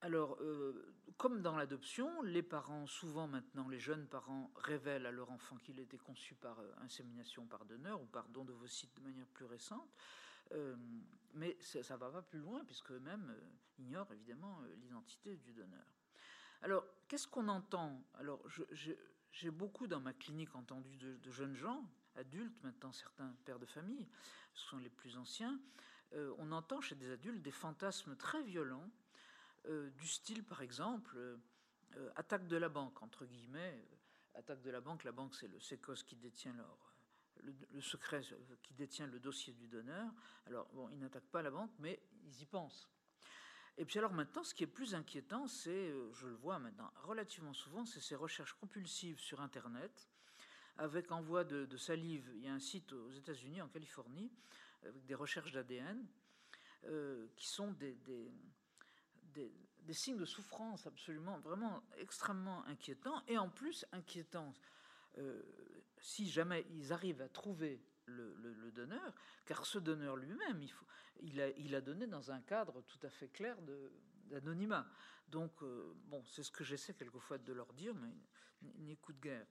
alors, 0.00 0.40
euh, 0.40 0.94
comme 1.16 1.42
dans 1.42 1.56
l'adoption, 1.56 2.22
les 2.22 2.42
parents, 2.42 2.86
souvent 2.86 3.26
maintenant, 3.26 3.68
les 3.68 3.80
jeunes 3.80 4.06
parents 4.06 4.52
révèlent 4.54 5.06
à 5.06 5.10
leur 5.10 5.30
enfant 5.30 5.56
qu'il 5.56 5.80
était 5.80 5.98
conçu 5.98 6.36
par 6.36 6.60
euh, 6.60 6.72
insémination 6.78 7.46
par 7.46 7.64
donneur 7.64 8.00
ou 8.00 8.06
par 8.06 8.28
don 8.28 8.44
d'ovocytes 8.44 8.94
de 8.96 9.02
manière 9.02 9.26
plus 9.26 9.46
récente. 9.46 9.92
Euh, 10.52 10.76
mais 11.34 11.58
ça 11.60 11.80
ne 11.80 11.98
va 11.98 12.10
pas 12.10 12.22
plus 12.22 12.38
loin, 12.38 12.64
puisque 12.64 12.92
eux-mêmes 12.92 13.34
ignorent 13.78 14.12
évidemment 14.12 14.62
l'identité 14.76 15.36
du 15.36 15.52
donneur. 15.52 15.84
Alors, 16.62 16.84
qu'est-ce 17.06 17.28
qu'on 17.28 17.48
entend? 17.48 18.02
Alors, 18.14 18.42
j'ai 19.32 19.50
beaucoup 19.50 19.86
dans 19.86 20.00
ma 20.00 20.12
clinique 20.12 20.54
entendu 20.54 20.96
de, 20.96 21.30
jeunes 21.30 21.54
gens, 21.54 21.84
adultes, 22.16 22.62
maintenant 22.62 22.92
certains 22.92 23.34
pères 23.44 23.58
de 23.58 23.66
famille, 23.66 24.08
ce 24.54 24.66
sont 24.68 24.78
les 24.78 24.90
plus 24.90 25.16
anciens, 25.16 25.60
on 26.38 26.52
entend 26.52 26.80
chez 26.80 26.94
des 26.94 27.10
adultes 27.10 27.42
des 27.42 27.50
fantasmes 27.50 28.16
très 28.16 28.42
violents 28.42 28.90
euh, 29.66 29.90
du 29.90 30.06
style, 30.06 30.44
par 30.44 30.62
exemple, 30.62 31.16
euh, 31.16 32.10
attaque 32.16 32.46
de 32.46 32.56
la 32.56 32.68
banque, 32.68 33.02
entre 33.02 33.26
guillemets. 33.26 33.84
Attaque 34.34 34.62
de 34.62 34.70
la 34.70 34.80
banque, 34.80 35.04
la 35.04 35.12
banque, 35.12 35.34
c'est 35.34 35.48
le 35.48 35.58
SECOS 35.58 36.04
qui 36.06 36.16
détient 36.16 36.52
leur, 36.52 36.94
le, 37.42 37.80
secret, 37.80 38.22
qui 38.62 38.74
détient 38.74 39.06
le 39.06 39.18
dossier 39.18 39.52
du 39.52 39.66
donneur. 39.66 40.10
Alors, 40.46 40.68
bon, 40.72 40.88
ils 40.90 40.98
n'attaquent 40.98 41.30
pas 41.30 41.42
la 41.42 41.50
banque, 41.50 41.72
mais 41.80 42.00
ils 42.24 42.42
y 42.42 42.46
pensent. 42.46 42.88
Et 43.78 43.84
puis 43.84 44.00
alors 44.00 44.12
maintenant, 44.12 44.42
ce 44.42 44.54
qui 44.54 44.64
est 44.64 44.68
plus 44.68 44.96
inquiétant, 44.96 45.46
c'est, 45.46 45.70
euh, 45.70 46.12
je 46.12 46.26
le 46.26 46.34
vois 46.34 46.58
maintenant 46.58 46.90
relativement 47.04 47.54
souvent, 47.54 47.86
c'est 47.86 48.00
ces 48.00 48.16
recherches 48.16 48.54
compulsives 48.54 49.20
sur 49.20 49.40
Internet, 49.40 50.08
avec 50.78 51.12
envoi 51.12 51.44
de, 51.44 51.76
salive. 51.76 52.28
Il 52.34 52.42
y 52.42 52.48
a 52.48 52.52
un 52.52 52.58
site 52.58 52.92
aux 52.92 53.10
États-Unis, 53.10 53.62
en 53.62 53.68
Californie, 53.68 54.32
avec 54.84 55.06
des 55.06 55.14
recherches 55.14 55.52
d'ADN, 55.52 56.04
euh, 56.86 57.28
qui 57.36 57.46
sont 57.46 57.70
des, 57.72 57.94
des, 57.94 58.32
des, 59.32 59.92
signes 59.92 60.18
de 60.18 60.24
souffrance 60.24 60.86
absolument, 60.86 61.38
vraiment 61.38 61.82
extrêmement 61.98 62.64
inquiétants, 62.66 63.22
et 63.28 63.38
en 63.38 63.48
plus 63.48 63.86
inquiétants 63.92 64.54
euh, 65.18 65.42
si 66.00 66.28
jamais 66.28 66.66
ils 66.70 66.92
arrivent 66.92 67.22
à 67.22 67.28
trouver 67.28 67.80
le, 68.08 68.70
donneur, 68.72 69.14
car 69.44 69.64
ce 69.66 69.78
donneur 69.78 70.16
lui-même, 70.16 70.62
il, 71.20 71.74
a, 71.74 71.80
donné 71.80 72.06
dans 72.06 72.30
un 72.30 72.40
cadre 72.40 72.82
tout 72.82 72.98
à 73.06 73.10
fait 73.10 73.28
clair 73.28 73.56
d'anonymat. 74.26 74.86
Donc, 75.28 75.62
euh, 75.62 75.94
bon, 76.06 76.22
c'est 76.26 76.42
ce 76.42 76.50
que 76.50 76.64
j'essaie 76.64 76.94
quelquefois 76.94 77.38
de 77.38 77.52
leur 77.52 77.72
dire, 77.74 77.94
mais 77.94 78.14
de 78.62 79.20
guerre. 79.20 79.46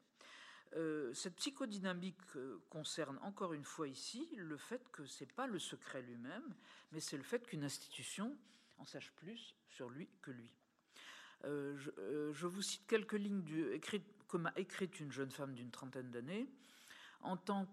Euh, 0.75 1.13
cette 1.13 1.35
psychodynamique 1.35 2.35
euh, 2.35 2.59
concerne 2.69 3.17
encore 3.21 3.53
une 3.53 3.63
fois 3.63 3.87
ici 3.87 4.27
le 4.35 4.57
fait 4.57 4.81
que 4.91 5.05
c'est 5.05 5.31
pas 5.31 5.47
le 5.47 5.59
secret 5.59 6.01
lui-même, 6.01 6.53
mais 6.91 6.99
c'est 6.99 7.15
le 7.15 7.23
fait 7.23 7.47
qu'une 7.47 7.63
institution 7.63 8.37
en 8.77 8.85
sache 8.85 9.11
plus 9.13 9.55
sur 9.69 9.89
lui 9.89 10.09
que 10.21 10.31
lui. 10.31 10.53
je, 11.43 12.47
vous 12.47 12.61
cite 12.61 12.85
quelques 12.85 13.13
lignes 13.13 13.43
que 14.27 14.37
m'a 14.37 14.51
écrite 14.57 14.99
une 14.99 15.11
jeune 15.11 15.31
femme 15.31 15.53
d'une 15.53 15.71
trentaine 15.71 16.11
d'années 16.11 16.49
en 17.21 17.37
tant 17.37 17.65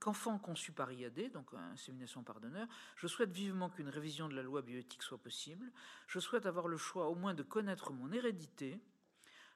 qu'enfant 0.00 0.38
conçu 0.38 0.72
par 0.72 0.92
IAD, 0.92 1.32
donc 1.32 1.52
insémination 1.72 2.22
par 2.22 2.40
donneur, 2.40 2.66
je 2.96 3.06
souhaite 3.06 3.30
vivement 3.30 3.70
qu'une 3.70 3.88
révision 3.88 4.28
de 4.28 4.34
la 4.34 4.42
loi 4.42 4.62
bioéthique 4.62 5.02
soit 5.02 5.18
possible. 5.18 5.70
Je 6.06 6.18
souhaite 6.18 6.46
avoir 6.46 6.68
le 6.68 6.76
choix 6.76 7.08
au 7.08 7.14
moins 7.14 7.34
de 7.34 7.42
connaître 7.42 7.92
mon 7.92 8.12
hérédité. 8.12 8.80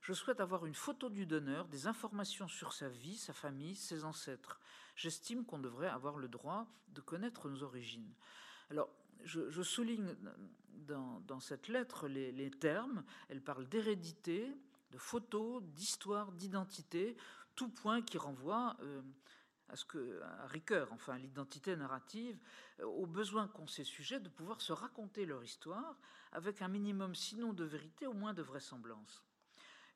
Je 0.01 0.13
souhaite 0.13 0.41
avoir 0.41 0.67
une 0.67 0.75
photo 0.75 1.11
du 1.11 1.27
donneur, 1.27 1.69
des 1.69 1.87
informations 1.87 2.49
sur 2.49 2.73
sa 2.73 2.89
vie, 2.89 3.17
sa 3.17 3.33
famille, 3.33 3.77
ses 3.77 4.05
ancêtres. 4.05 4.61
J'estime 4.97 5.45
qu'on 5.45 5.59
devrait 5.59 5.89
avoir 5.89 6.19
le 6.19 6.29
droit 6.29 6.67
de 6.89 7.01
connaître 7.01 7.49
nos 7.49 7.63
origines. 7.63 8.13
Alors, 8.71 8.91
je, 9.25 9.63
souligne 9.63 10.17
dans, 10.87 11.41
cette 11.41 11.69
lettre 11.69 12.09
les, 12.09 12.33
les 12.33 12.51
termes. 12.51 13.05
Elle 13.29 13.41
parle 13.41 13.69
d'hérédité, 13.69 14.53
de 14.91 14.99
photos, 14.99 15.63
d'histoire, 15.63 16.33
d'identité, 16.33 17.17
tout 17.55 17.69
point 17.69 18.03
qui 18.03 18.19
renvoie 18.19 18.77
euh, 18.81 19.03
à 19.69 19.77
ce 19.77 19.85
que 19.85 20.21
à 20.23 20.47
enfin 20.91 21.19
l'identité 21.19 21.77
narrative, 21.77 22.39
euh, 22.81 22.85
au 22.85 23.07
besoin 23.07 23.49
qu'ont 23.49 23.67
ces 23.67 23.85
sujets 23.85 24.21
de 24.21 24.29
pouvoir 24.29 24.61
se 24.61 24.73
raconter 24.73 25.27
leur 25.27 25.43
histoire 25.43 25.97
avec 26.33 26.63
un 26.63 26.69
minimum, 26.69 27.15
sinon 27.15 27.53
de 27.53 27.65
vérité, 27.65 28.07
au 28.07 28.15
moins 28.15 28.35
de 28.35 28.43
vraisemblance. 28.43 29.23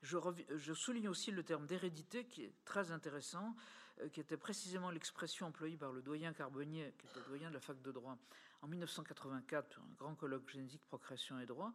Je, 0.02 0.18
je 0.56 0.74
souligne 0.74 1.08
aussi 1.08 1.30
le 1.30 1.42
terme 1.42 1.66
d'hérédité 1.66 2.26
qui 2.26 2.44
est 2.44 2.54
très 2.64 2.90
intéressant, 2.90 3.56
euh, 4.00 4.08
qui 4.08 4.20
était 4.20 4.36
précisément 4.36 4.90
l'expression 4.90 5.46
employée 5.46 5.76
par 5.76 5.92
le 5.92 6.02
doyen 6.02 6.32
Carbonnier, 6.32 6.94
qui 6.98 7.06
était 7.06 7.26
doyen 7.28 7.48
de 7.48 7.54
la 7.54 7.60
fac 7.60 7.80
de 7.82 7.92
droit 7.92 8.18
en 8.62 8.68
1984, 8.68 9.80
un 9.80 9.94
grand 9.96 10.14
colloque 10.14 10.48
génétique, 10.50 10.82
procréation 10.86 11.38
et 11.40 11.46
droit, 11.46 11.72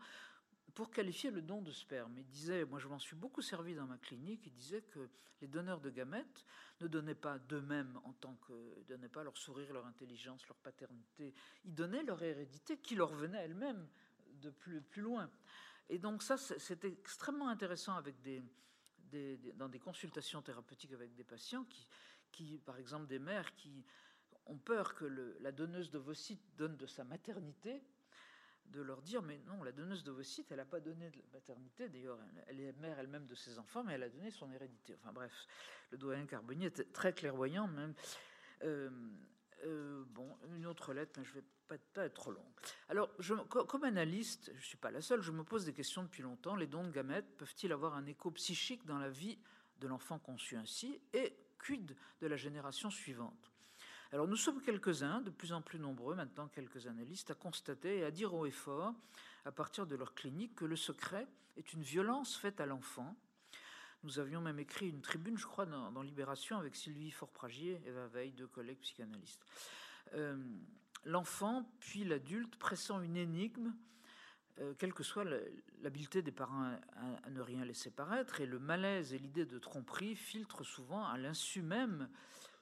pour 0.76 0.92
qualifier 0.92 1.32
le 1.32 1.42
don 1.42 1.62
de 1.62 1.72
sperme. 1.72 2.18
Il 2.18 2.28
disait, 2.28 2.66
moi 2.66 2.80
je 2.80 2.88
m'en 2.88 3.00
suis 3.00 3.16
beaucoup 3.16 3.42
servi 3.42 3.76
dans 3.76 3.86
ma 3.86 3.98
clinique, 3.98 4.42
il 4.46 4.54
disait 4.54 4.82
que 4.82 5.10
les 5.42 5.48
donneurs 5.48 5.82
de 5.82 5.90
gamètes 5.90 6.46
ne 6.80 6.88
donnaient 6.88 7.16
pas 7.16 7.40
d'eux-mêmes 7.40 8.00
en 8.04 8.14
tant 8.14 8.36
que, 8.48 8.84
donnaient 8.88 9.10
pas 9.10 9.24
leur 9.24 9.38
sourire, 9.38 9.74
leur 9.74 9.86
intelligence, 9.86 10.48
leur 10.48 10.58
paternité, 10.58 11.34
ils 11.66 11.74
donnaient 11.74 12.04
leur 12.04 12.22
hérédité 12.22 12.78
qui 12.78 12.96
leur 12.96 13.14
venait 13.14 13.40
elle-même 13.40 13.88
de 14.42 14.50
plus, 14.50 15.02
loin. 15.02 15.30
Et 15.90 16.00
donc 16.00 16.24
ça, 16.24 16.38
c'était 16.38 16.92
extrêmement 16.92 17.50
intéressant 17.50 17.96
avec 17.96 18.16
dans 19.56 19.70
des 19.70 19.80
consultations 19.80 20.42
thérapeutiques 20.42 20.94
avec 20.94 21.14
des 21.16 21.24
patients 21.24 21.66
qui, 22.32 22.60
par 22.60 22.78
exemple, 22.78 23.08
des 23.08 23.20
mères 23.20 23.54
qui 23.56 23.84
ont 24.46 24.58
peur 24.58 24.96
que 24.96 25.06
la 25.42 25.52
donneuse 25.52 25.92
d'ovocytes 25.92 26.56
donne 26.56 26.78
de 26.78 26.86
sa 26.86 27.04
maternité 27.04 27.84
de 28.72 28.82
leur 28.82 29.02
dire 29.02 29.22
mais 29.22 29.40
non, 29.48 29.64
la 29.64 29.72
donneuse 29.72 30.04
d'ovocytes, 30.04 30.52
elle 30.52 30.58
n'a 30.58 30.66
pas 30.66 30.80
donné 30.80 31.10
de 31.10 31.22
maternité, 31.34 31.90
d'ailleurs, 31.90 32.20
elle 32.48 32.60
est 32.60 32.74
mère 32.74 32.98
elle-même 33.00 33.26
de 33.26 33.36
ses 33.36 33.60
enfants, 33.60 33.84
mais 33.84 33.94
elle 33.94 34.04
a 34.04 34.10
donné 34.10 34.32
son 34.32 34.52
hérédité. 34.52 34.96
Enfin 35.00 35.12
bref, 35.14 35.32
le 35.92 35.98
doyen 35.98 36.26
Carbonnier 36.26 36.68
était 36.68 36.86
très 36.86 37.14
clairvoyant 37.14 37.68
même. 37.68 37.94
Euh, 38.64 38.90
euh, 39.64 40.04
bon, 40.10 40.28
une 40.56 40.66
autre 40.66 40.94
lettre, 40.94 41.14
mais 41.18 41.24
je 41.24 41.34
vais 41.34 41.44
pas, 41.94 42.06
être 42.06 42.14
trop 42.14 42.32
long. 42.32 42.46
Alors, 42.90 43.10
comme 43.48 43.84
analyste, 43.84 44.52
je 44.56 44.66
suis 44.66 44.78
pas 44.78 44.92
la 44.92 45.02
seule, 45.02 45.22
je 45.22 45.32
me 45.32 45.44
pose 45.44 45.66
des 45.66 45.74
questions 45.74 46.04
depuis 46.04 46.24
longtemps. 46.24 46.56
Les 46.56 46.68
dons 46.68 46.84
de 46.84 46.92
gamètes 46.92 47.38
peuvent-ils 47.38 47.72
avoir 47.72 47.96
un 47.96 48.06
écho 48.06 48.32
psychique 48.32 48.86
dans 48.86 48.98
la 48.98 49.10
vie 49.10 49.38
de 49.80 49.88
l'enfant 49.88 50.20
conçu 50.20 50.56
ainsi 50.56 51.00
Et 51.14 51.36
quid 51.60 51.96
de 52.22 52.28
la 52.28 52.36
génération 52.38 52.90
suivante? 52.90 53.51
Alors 54.12 54.28
nous 54.28 54.36
sommes 54.36 54.62
quelques-uns, 54.62 55.22
de 55.22 55.30
plus 55.30 55.54
en 55.54 55.62
plus 55.62 55.80
nombreux 55.80 56.16
maintenant, 56.16 56.50
quelques 56.50 56.86
analystes, 56.88 57.32
à 57.32 57.36
constater 57.36 58.00
et 58.00 58.04
à 58.04 58.12
dire 58.12 58.34
haut 58.34 58.46
et 58.46 58.52
fort, 58.52 58.94
à 59.46 59.52
partir 59.54 59.88
de 59.88 59.96
leur 59.96 60.14
clinique, 60.14 60.56
que 60.56 60.66
le 60.66 60.76
secret 60.76 61.28
est 61.56 61.72
une 61.74 61.82
violence 61.82 62.36
faite 62.36 62.60
à 62.60 62.66
l'enfant. 62.66 63.16
Nous 64.04 64.20
avions 64.20 64.42
même 64.42 64.60
écrit 64.60 64.90
une 64.90 65.02
tribune, 65.02 65.38
je 65.38 65.46
crois, 65.46 65.66
dans, 65.66 66.02
Libération 66.02 66.58
avec 66.58 66.76
Sylvie 66.76 67.12
Forpragier 67.12 67.82
et 67.86 67.90
Eva 67.90 68.08
Veille, 68.08 68.34
deux 68.34 68.48
collègues 68.48 68.80
psychanalystes. 68.80 69.46
Euh, 70.14 70.36
l'enfant, 71.06 71.72
puis 71.80 72.04
l'adulte, 72.04 72.58
pressant 72.58 73.02
une 73.02 73.16
énigme, 73.16 73.74
euh, 74.60 74.74
quelle 74.78 74.94
que 74.94 75.04
soit 75.04 75.24
l'habileté 75.82 76.22
des 76.22 76.34
parents 76.34 76.78
à, 77.24 77.30
ne 77.30 77.40
rien 77.40 77.64
laisser 77.64 77.92
paraître, 77.92 78.42
et 78.42 78.46
le 78.46 78.60
malaise 78.60 79.14
et 79.14 79.20
l'idée 79.20 79.46
de 79.46 79.58
tromperie 79.58 80.16
filtrent 80.16 80.66
souvent 80.66 81.06
à 81.06 81.18
l'insu 81.18 81.62
même 81.62 82.10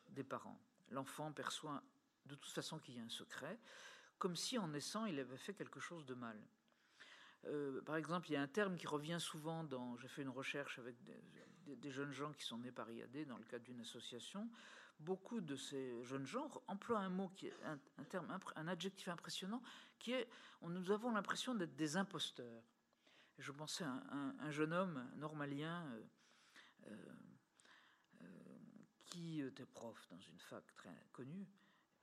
des 0.10 0.24
parents 0.24 0.60
l'enfant 0.92 1.32
perçoit 1.32 1.84
de 2.26 2.36
toute 2.36 2.52
façon 2.52 2.80
qu'il 2.80 2.96
y 2.96 3.00
a 3.00 3.04
un 3.04 3.10
secret, 3.10 3.60
comme 4.18 4.36
si 4.36 4.58
en 4.58 4.68
naissant 4.68 5.06
il 5.06 5.20
avait 5.20 5.38
fait 5.38 5.54
quelque 5.54 5.80
chose 5.80 6.06
de 6.06 6.14
mal. 6.14 6.40
Euh, 7.46 7.82
par 7.82 7.96
exemple, 7.96 8.30
il 8.30 8.34
y 8.34 8.36
a 8.36 8.42
un 8.42 8.48
terme 8.48 8.76
qui 8.76 8.88
revient 8.88 9.18
souvent 9.20 9.64
dans. 9.64 9.98
J'ai 9.98 10.08
fait 10.08 10.22
une 10.22 10.30
recherche 10.30 10.78
avec 10.78 10.96
des, 11.04 11.92
jeunes 11.92 12.12
gens 12.12 12.34
qui 12.34 12.44
sont 12.44 12.58
nés 12.58 12.72
par 12.72 12.90
IAD 12.92 13.26
dans 13.28 13.38
le 13.38 13.46
cadre 13.46 13.64
d'une 13.64 13.80
association. 13.80 14.50
Beaucoup 15.00 15.40
de 15.40 15.56
ces 15.56 16.04
jeunes 16.04 16.26
gens 16.26 16.52
emploient 16.68 17.00
un 17.00 17.10
mot 17.10 17.30
qui 17.30 17.48
est 17.48 17.54
un, 17.64 18.04
terme, 18.04 18.38
un 18.56 18.68
adjectif 18.68 19.08
impressionnant, 19.08 19.62
qui 19.98 20.12
est 20.12 20.28
nous 20.62 20.92
avons 20.92 21.12
l'impression 21.12 21.56
d'être 21.56 21.76
des 21.76 21.96
imposteurs. 21.96 22.64
je 23.38 23.52
pensais 23.54 23.86
à 23.86 24.04
un, 24.40 24.52
jeune 24.52 24.74
homme 24.74 25.10
normalien. 25.16 25.86
Euh, 25.86 26.02
euh, 26.88 26.96
qui 29.10 29.42
était 29.42 29.66
prof 29.66 30.08
dans 30.10 30.20
une 30.20 30.40
fac 30.40 30.64
très 30.76 30.96
connue 31.12 31.48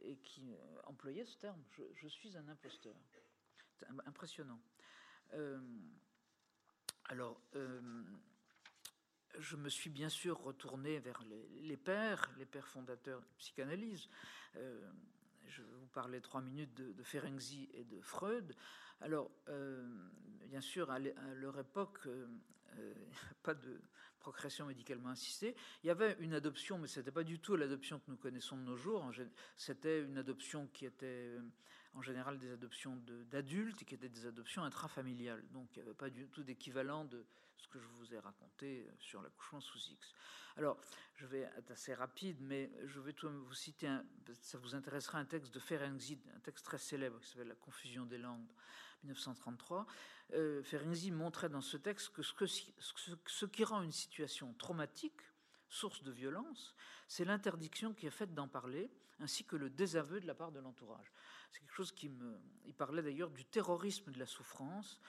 et 0.00 0.16
qui 0.18 0.54
euh, 0.54 0.80
employait 0.84 1.24
ce 1.24 1.36
terme. 1.38 1.62
Je, 1.94 2.08
suis 2.08 2.36
un 2.36 2.48
imposteur. 2.48 2.94
Impressionnant. 4.06 4.60
Euh, 5.34 5.60
alors, 7.06 7.40
euh, 7.54 8.02
je 9.38 9.56
me 9.56 9.68
suis 9.68 9.90
bien 9.90 10.08
sûr 10.08 10.38
retourné 10.42 10.98
vers 10.98 11.22
les, 11.60 11.76
pères, 11.76 12.32
les 12.38 12.46
pères 12.46 12.66
fondateurs 12.66 13.20
de 13.20 13.26
psychanalyse. 13.38 14.08
je 14.54 15.62
vais 15.62 15.72
vous 15.74 15.88
parler 15.88 16.20
trois 16.20 16.40
minutes 16.40 16.74
de, 16.74 16.92
de 16.92 17.02
Ferenczi 17.02 17.68
et 17.74 17.84
de 17.84 18.00
Freud. 18.00 18.54
Alors, 19.02 19.30
bien 20.46 20.62
sûr, 20.62 20.90
à, 20.90 20.98
leur 20.98 21.58
époque, 21.58 22.08
pas 23.42 23.54
de 23.54 23.80
procréation 24.26 24.66
médicalement 24.66 25.10
assistée. 25.10 25.54
Il 25.84 25.86
y 25.86 25.90
avait 25.90 26.16
une 26.18 26.34
adoption, 26.34 26.78
mais 26.78 26.88
ce 26.88 26.98
n'était 26.98 27.12
pas 27.12 27.22
du 27.22 27.38
tout 27.38 27.54
l'adoption 27.54 28.00
que 28.00 28.10
nous 28.10 28.16
connaissons 28.16 28.56
de 28.56 28.62
nos 28.62 28.76
jours. 28.76 29.08
C'était 29.56 30.02
une 30.02 30.18
adoption 30.18 30.66
qui 30.72 30.84
était 30.84 31.06
euh, 31.06 31.40
en 31.94 32.02
général 32.02 32.36
des 32.36 32.50
adoptions 32.50 32.96
d'adultes 33.30 33.82
et 33.82 33.84
qui 33.84 33.94
étaient 33.94 34.08
des 34.08 34.26
adoptions 34.26 34.64
intrafamiliales. 34.64 35.44
Donc 35.52 35.68
il 35.76 35.78
n'y 35.78 35.88
avait 35.88 35.94
pas 35.96 36.10
du 36.10 36.26
tout 36.26 36.42
d'équivalent 36.42 37.04
de 37.04 37.24
ce 37.56 37.68
que 37.68 37.78
je 37.78 37.86
vous 37.86 38.14
ai 38.14 38.18
raconté 38.18 38.88
euh, 38.88 38.92
sur 38.98 39.22
l'accouchement 39.22 39.60
sous 39.60 39.78
X. 39.78 40.12
Alors, 40.56 40.76
je 41.14 41.26
vais 41.26 41.48
être 41.56 41.70
assez 41.70 41.94
rapide, 41.94 42.38
mais 42.40 42.72
je 42.84 42.98
vais 42.98 43.12
tout 43.12 43.28
vous 43.28 43.54
citer, 43.54 43.88
ça 44.40 44.58
vous 44.58 44.74
intéressera, 44.74 45.18
un 45.18 45.24
texte 45.24 45.54
de 45.54 45.60
Ferenczi, 45.60 46.18
un 46.34 46.40
texte 46.40 46.64
très 46.64 46.78
célèbre 46.78 47.20
qui 47.20 47.28
s'appelle 47.28 47.48
La 47.48 47.54
confusion 47.54 48.06
des 48.06 48.18
langues, 48.18 48.50
1933. 49.04 49.86
Euh, 50.34 50.62
Ferenczi 50.62 51.10
montrait 51.10 51.48
dans 51.48 51.60
ce 51.60 51.76
texte 51.76 52.10
que 52.10 52.22
ce, 52.22 53.46
qui 53.46 53.64
rend 53.64 53.82
une 53.82 53.92
situation 53.92 54.52
traumatique, 54.54 55.20
source 55.68 56.02
de 56.02 56.12
violence, 56.12 56.74
c'est 57.08 57.24
l'interdiction 57.24 57.94
qui 57.94 58.06
est 58.06 58.10
faite 58.10 58.34
d'en 58.34 58.48
parler, 58.48 58.90
ainsi 59.20 59.44
que 59.44 59.56
le 59.56 59.70
désaveu 59.70 60.20
de 60.20 60.26
la 60.26 60.34
part 60.34 60.52
de 60.52 60.60
l'entourage. 60.60 61.12
C'est 61.50 61.60
quelque 61.60 61.74
chose 61.74 61.92
qui 61.92 62.08
me. 62.08 62.38
Il 62.66 62.74
parlait 62.74 63.02
d'ailleurs 63.02 63.30
du 63.30 63.44
terrorisme 63.44 64.12
de 64.12 64.18
la 64.18 64.26
souffrance. 64.26 65.00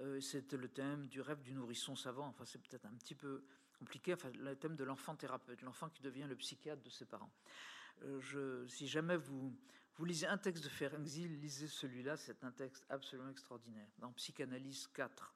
Euh, 0.00 0.20
C'était 0.20 0.56
le 0.56 0.68
thème 0.68 1.06
du 1.06 1.20
rêve 1.20 1.40
du 1.40 1.54
nourrisson 1.54 1.96
savant. 1.96 2.26
Enfin, 2.26 2.44
c'est 2.44 2.60
peut-être 2.60 2.86
un 2.86 2.94
petit 2.96 3.14
peu 3.14 3.44
compliqué. 3.78 4.12
Enfin, 4.12 4.30
le 4.32 4.56
thème 4.56 4.76
de 4.76 4.84
l'enfant 4.84 5.14
thérapeute, 5.14 5.62
l'enfant 5.62 5.88
qui 5.88 6.02
devient 6.02 6.26
le 6.28 6.36
psychiatre 6.36 6.82
de 6.82 6.90
ses 6.90 7.06
parents. 7.06 7.32
Euh, 8.02 8.20
je, 8.20 8.66
si 8.66 8.86
jamais 8.86 9.16
vous, 9.16 9.56
vous 9.96 10.04
lisez 10.04 10.26
un 10.26 10.38
texte 10.38 10.64
de 10.64 10.68
Ferenczi, 10.68 11.28
lisez 11.28 11.68
celui-là, 11.68 12.16
c'est 12.16 12.42
un 12.42 12.50
texte 12.50 12.84
absolument 12.88 13.30
extraordinaire, 13.30 13.88
dans 13.98 14.12
Psychanalyse 14.12 14.88
4. 14.88 15.34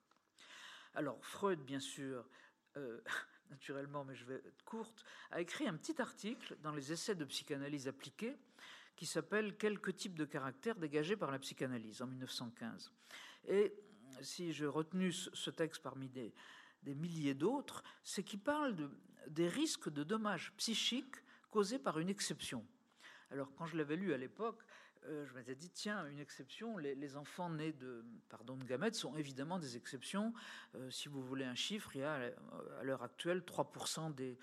Alors, 0.95 1.25
Freud, 1.25 1.61
bien 1.61 1.81
sûr, 1.81 2.29
euh, 2.77 3.01
naturellement, 3.51 4.05
mais 4.05 4.15
je 4.15 4.25
vais 4.25 4.35
être 4.35 4.65
courte, 4.65 5.05
a 5.31 5.41
écrit 5.41 5.69
un 5.69 5.77
petit 5.77 6.01
article 6.01 6.57
dans 6.63 6.73
les 6.73 6.93
essais 6.93 7.15
de 7.15 7.25
psychanalyse 7.25 7.89
appliquée 7.89 8.37
qui 8.97 9.07
s'appelle 9.07 9.57
Quelques 9.57 9.95
types 9.95 10.19
de 10.19 10.25
caractères 10.25 10.75
dégagés 10.75 11.17
par 11.17 11.31
la 11.31 11.39
psychanalyse 11.39 12.03
en 12.03 12.09
1915. 12.09 12.93
Et 13.47 13.73
si 14.21 14.53
j'ai 14.53 14.67
retenu 14.67 15.13
ce 15.13 15.51
texte 15.51 15.83
parmi 15.83 16.09
des, 16.09 16.35
milliers 16.83 17.35
d'autres, 17.35 17.85
c'est 18.03 18.25
qu'il 18.25 18.41
parle 18.41 18.75
de, 18.75 18.91
des 19.29 19.49
risques 19.49 19.89
de 19.91 20.03
dommages 20.03 20.53
psychiques 20.57 21.17
causés 21.51 21.79
par 21.79 22.01
une 22.01 22.09
exception. 22.09 22.67
Alors, 23.31 23.55
quand 23.57 23.67
je 23.67 23.77
l'avais 23.77 23.97
lu 23.97 24.15
à 24.15 24.19
l'époque, 24.19 24.63
euh, 25.07 25.27
je 25.27 25.35
m'étais 25.35 25.55
dit, 25.55 25.71
tiens, 25.71 26.07
une 26.07 26.19
exception, 26.19 26.77
les, 26.77 27.17
enfants 27.17 27.51
nés 27.51 27.73
de, 27.73 28.05
pardon, 28.29 28.57
de 28.57 28.65
gamètes 28.65 28.95
sont 28.95 29.17
évidemment 29.17 29.59
des 29.59 29.77
exceptions. 29.77 30.33
Euh, 30.75 30.91
si 30.91 31.09
vous 31.09 31.23
voulez 31.23 31.45
un 31.45 31.55
chiffre, 31.55 31.95
il 31.95 32.01
y 32.01 32.05
a 32.05 32.33
à 32.79 32.83
l'heure 32.83 33.03
actuelle 33.03 33.41
3% 33.41 34.15
des, 34.15 34.39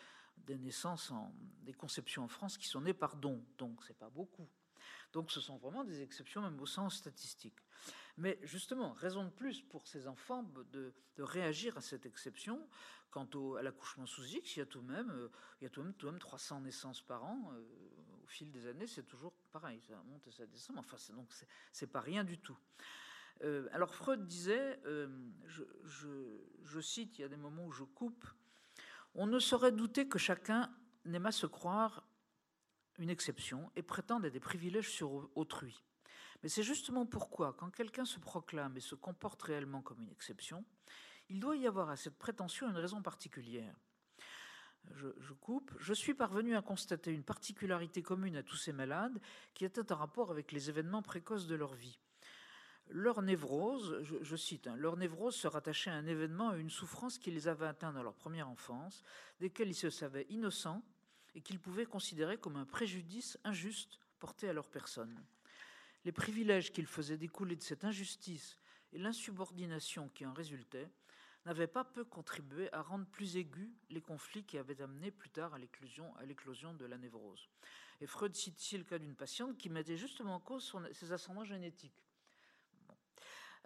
naissances, 0.48 1.12
des 1.64 1.74
conceptions 1.74 2.24
en 2.24 2.28
France 2.28 2.58
qui 2.58 2.68
sont 2.68 2.82
nées 2.82 2.94
par 2.94 3.16
don, 3.16 3.44
donc 3.58 3.84
c'est 3.86 3.98
pas 3.98 4.10
beaucoup. 4.10 4.48
Donc 5.14 5.32
ce 5.32 5.42
sont 5.42 5.58
vraiment 5.58 5.84
des 5.84 6.02
exceptions, 6.02 6.42
même 6.42 6.60
au 6.60 6.66
sens 6.66 6.96
statistique. 6.96 7.58
Mais 8.18 8.40
justement, 8.44 8.94
raison 8.94 9.26
de 9.26 9.30
plus 9.30 9.62
pour 9.62 9.88
ces 9.88 10.08
enfants 10.08 10.44
de, 10.72 10.94
réagir 11.18 11.78
à 11.78 11.82
cette 11.82 12.06
exception. 12.06 12.68
Quant 13.10 13.30
au, 13.34 13.56
à 13.56 13.62
l'accouchement 13.62 14.06
sous 14.06 14.26
X, 14.26 14.58
il 14.58 14.60
y 14.60 14.62
a 14.62 14.66
tout 14.66 14.82
de 14.82 14.92
même, 14.92 15.10
euh, 15.10 15.30
il 15.62 15.64
y 15.64 15.68
a 15.68 15.70
tout 15.70 15.80
de 15.80 15.86
même, 15.86 15.96
tout 15.96 16.08
de 16.08 16.12
même 16.12 16.20
300 16.20 16.60
naissances 16.62 17.02
par 17.02 17.24
an. 17.24 17.54
Euh, 18.26 18.28
au 18.28 18.28
fil 18.28 18.52
des 18.52 18.68
années, 18.68 18.88
c'est 18.88 19.04
toujours 19.08 19.34
pareil, 19.52 19.80
ça 19.88 19.96
monte 20.04 20.28
et 20.28 20.32
ça 20.32 20.46
descend. 20.46 20.78
Enfin, 20.78 20.98
donc 21.14 21.28
c'est 21.72 21.88
pas 21.88 22.02
rien 22.02 22.24
du 22.24 22.38
tout. 22.38 22.58
Euh, 23.44 23.68
alors 23.72 23.94
Freud 23.94 24.26
disait, 24.26 24.80
je, 25.46 25.64
je, 26.64 26.80
cite, 26.80 27.18
il 27.20 27.22
y 27.22 27.26
a 27.26 27.30
des 27.30 27.38
moments 27.38 27.66
où 27.66 27.72
je 27.72 27.84
coupe, 27.84 28.26
on 29.14 29.28
ne 29.28 29.40
saurait 29.40 29.72
douter 29.72 30.08
que 30.08 30.20
chacun 30.20 30.74
n'aime 31.06 31.26
à 31.26 31.32
se 31.32 31.46
croire 31.46 32.06
une 32.98 33.10
exception 33.10 33.72
et 33.76 33.84
prétende 33.84 34.26
à 34.26 34.30
des 34.30 34.40
privilèges 34.40 34.90
sur 34.90 35.30
autrui. 35.36 35.84
Mais 36.44 36.50
c'est 36.50 36.64
justement 36.64 37.06
pourquoi, 37.06 37.54
quand 37.54 37.70
quelqu'un 37.70 38.06
se 38.06 38.20
proclame 38.20 38.78
et 38.78 38.82
se 38.82 38.96
comporte 38.96 39.42
réellement 39.42 39.82
comme 39.82 40.02
une 40.02 40.12
exception, 40.12 40.64
il 41.30 41.40
doit 41.40 41.56
y 41.56 41.68
avoir 41.68 41.90
à 41.90 41.98
cette 41.98 42.18
prétention 42.18 42.70
une 42.70 42.78
raison 42.78 43.02
particulière. 43.02 43.76
Je, 44.94 45.34
coupe. 45.34 45.72
Je 45.80 45.94
suis 45.94 46.14
parvenu 46.14 46.56
à 46.56 46.62
constater 46.62 47.12
une 47.12 47.24
particularité 47.24 48.02
commune 48.02 48.38
à 48.38 48.44
tous 48.44 48.56
ces 48.56 48.74
malades 48.74 49.20
qui 49.54 49.66
était 49.66 49.92
en 49.92 49.96
rapport 49.96 50.32
avec 50.32 50.52
les 50.52 50.70
événements 50.70 51.02
précoces 51.02 51.48
de 51.48 51.56
leur 51.56 51.74
vie. 51.74 52.00
Leur 52.90 53.22
névrose, 53.22 54.00
je, 54.04 54.36
cite, 54.36 54.68
hein, 54.68 54.76
leur 54.76 54.96
névrose 54.96 55.36
se 55.36 55.48
rattachait 55.48 55.90
à 55.90 55.96
un 55.96 56.06
événement, 56.06 56.50
à 56.50 56.58
une 56.58 56.70
souffrance 56.70 57.18
qui 57.18 57.32
les 57.32 57.48
avait 57.48 57.66
atteints 57.66 57.92
dans 57.92 58.04
leur 58.04 58.14
première 58.14 58.48
enfance, 58.48 59.04
desquels 59.40 59.70
ils 59.70 59.76
se 59.76 59.90
savaient 59.90 60.28
innocents 60.30 60.84
et 61.34 61.42
qu'ils 61.42 61.60
pouvaient 61.60 61.88
considérer 61.88 62.38
comme 62.38 62.56
un 62.56 62.66
préjudice 62.66 63.40
injuste 63.44 64.00
porté 64.20 64.48
à 64.48 64.54
leur 64.54 64.70
personne. 64.70 65.20
Les 66.06 66.12
privilèges 66.12 66.72
qu'ils 66.72 66.86
faisaient 66.86 67.18
découler 67.18 67.56
de 67.56 67.64
cette 67.64 67.84
injustice 67.84 68.58
et 68.94 69.00
l'insubordination 69.00 70.10
qui 70.10 70.26
en 70.26 70.34
résultait 70.34 70.90
n'avaient 71.46 71.68
pas 71.68 71.84
peu 71.84 72.04
contribué 72.04 72.72
à 72.74 72.82
rendre 72.82 73.06
plus 73.06 73.38
aigus 73.38 73.72
les 73.90 74.02
conflits 74.02 74.44
qui 74.44 74.58
avaient 74.58 74.82
amené 74.82 75.12
plus 75.12 75.30
tard 75.30 75.54
à 75.54 75.60
l'éclosion, 75.60 76.74
de 76.74 76.86
la 76.86 76.98
névrose. 76.98 77.50
Et 78.02 78.08
Freud 78.08 78.36
cite 78.36 78.62
ici 78.62 78.78
le 78.78 78.84
cas 78.84 78.98
d'une 78.98 79.16
patiente 79.16 79.58
qui 79.58 79.70
mettait 79.70 79.98
justement 79.98 80.36
en 80.36 80.40
cause 80.40 80.76
ses 80.92 81.12
ascendants 81.12 81.46
génétiques. 81.46 82.04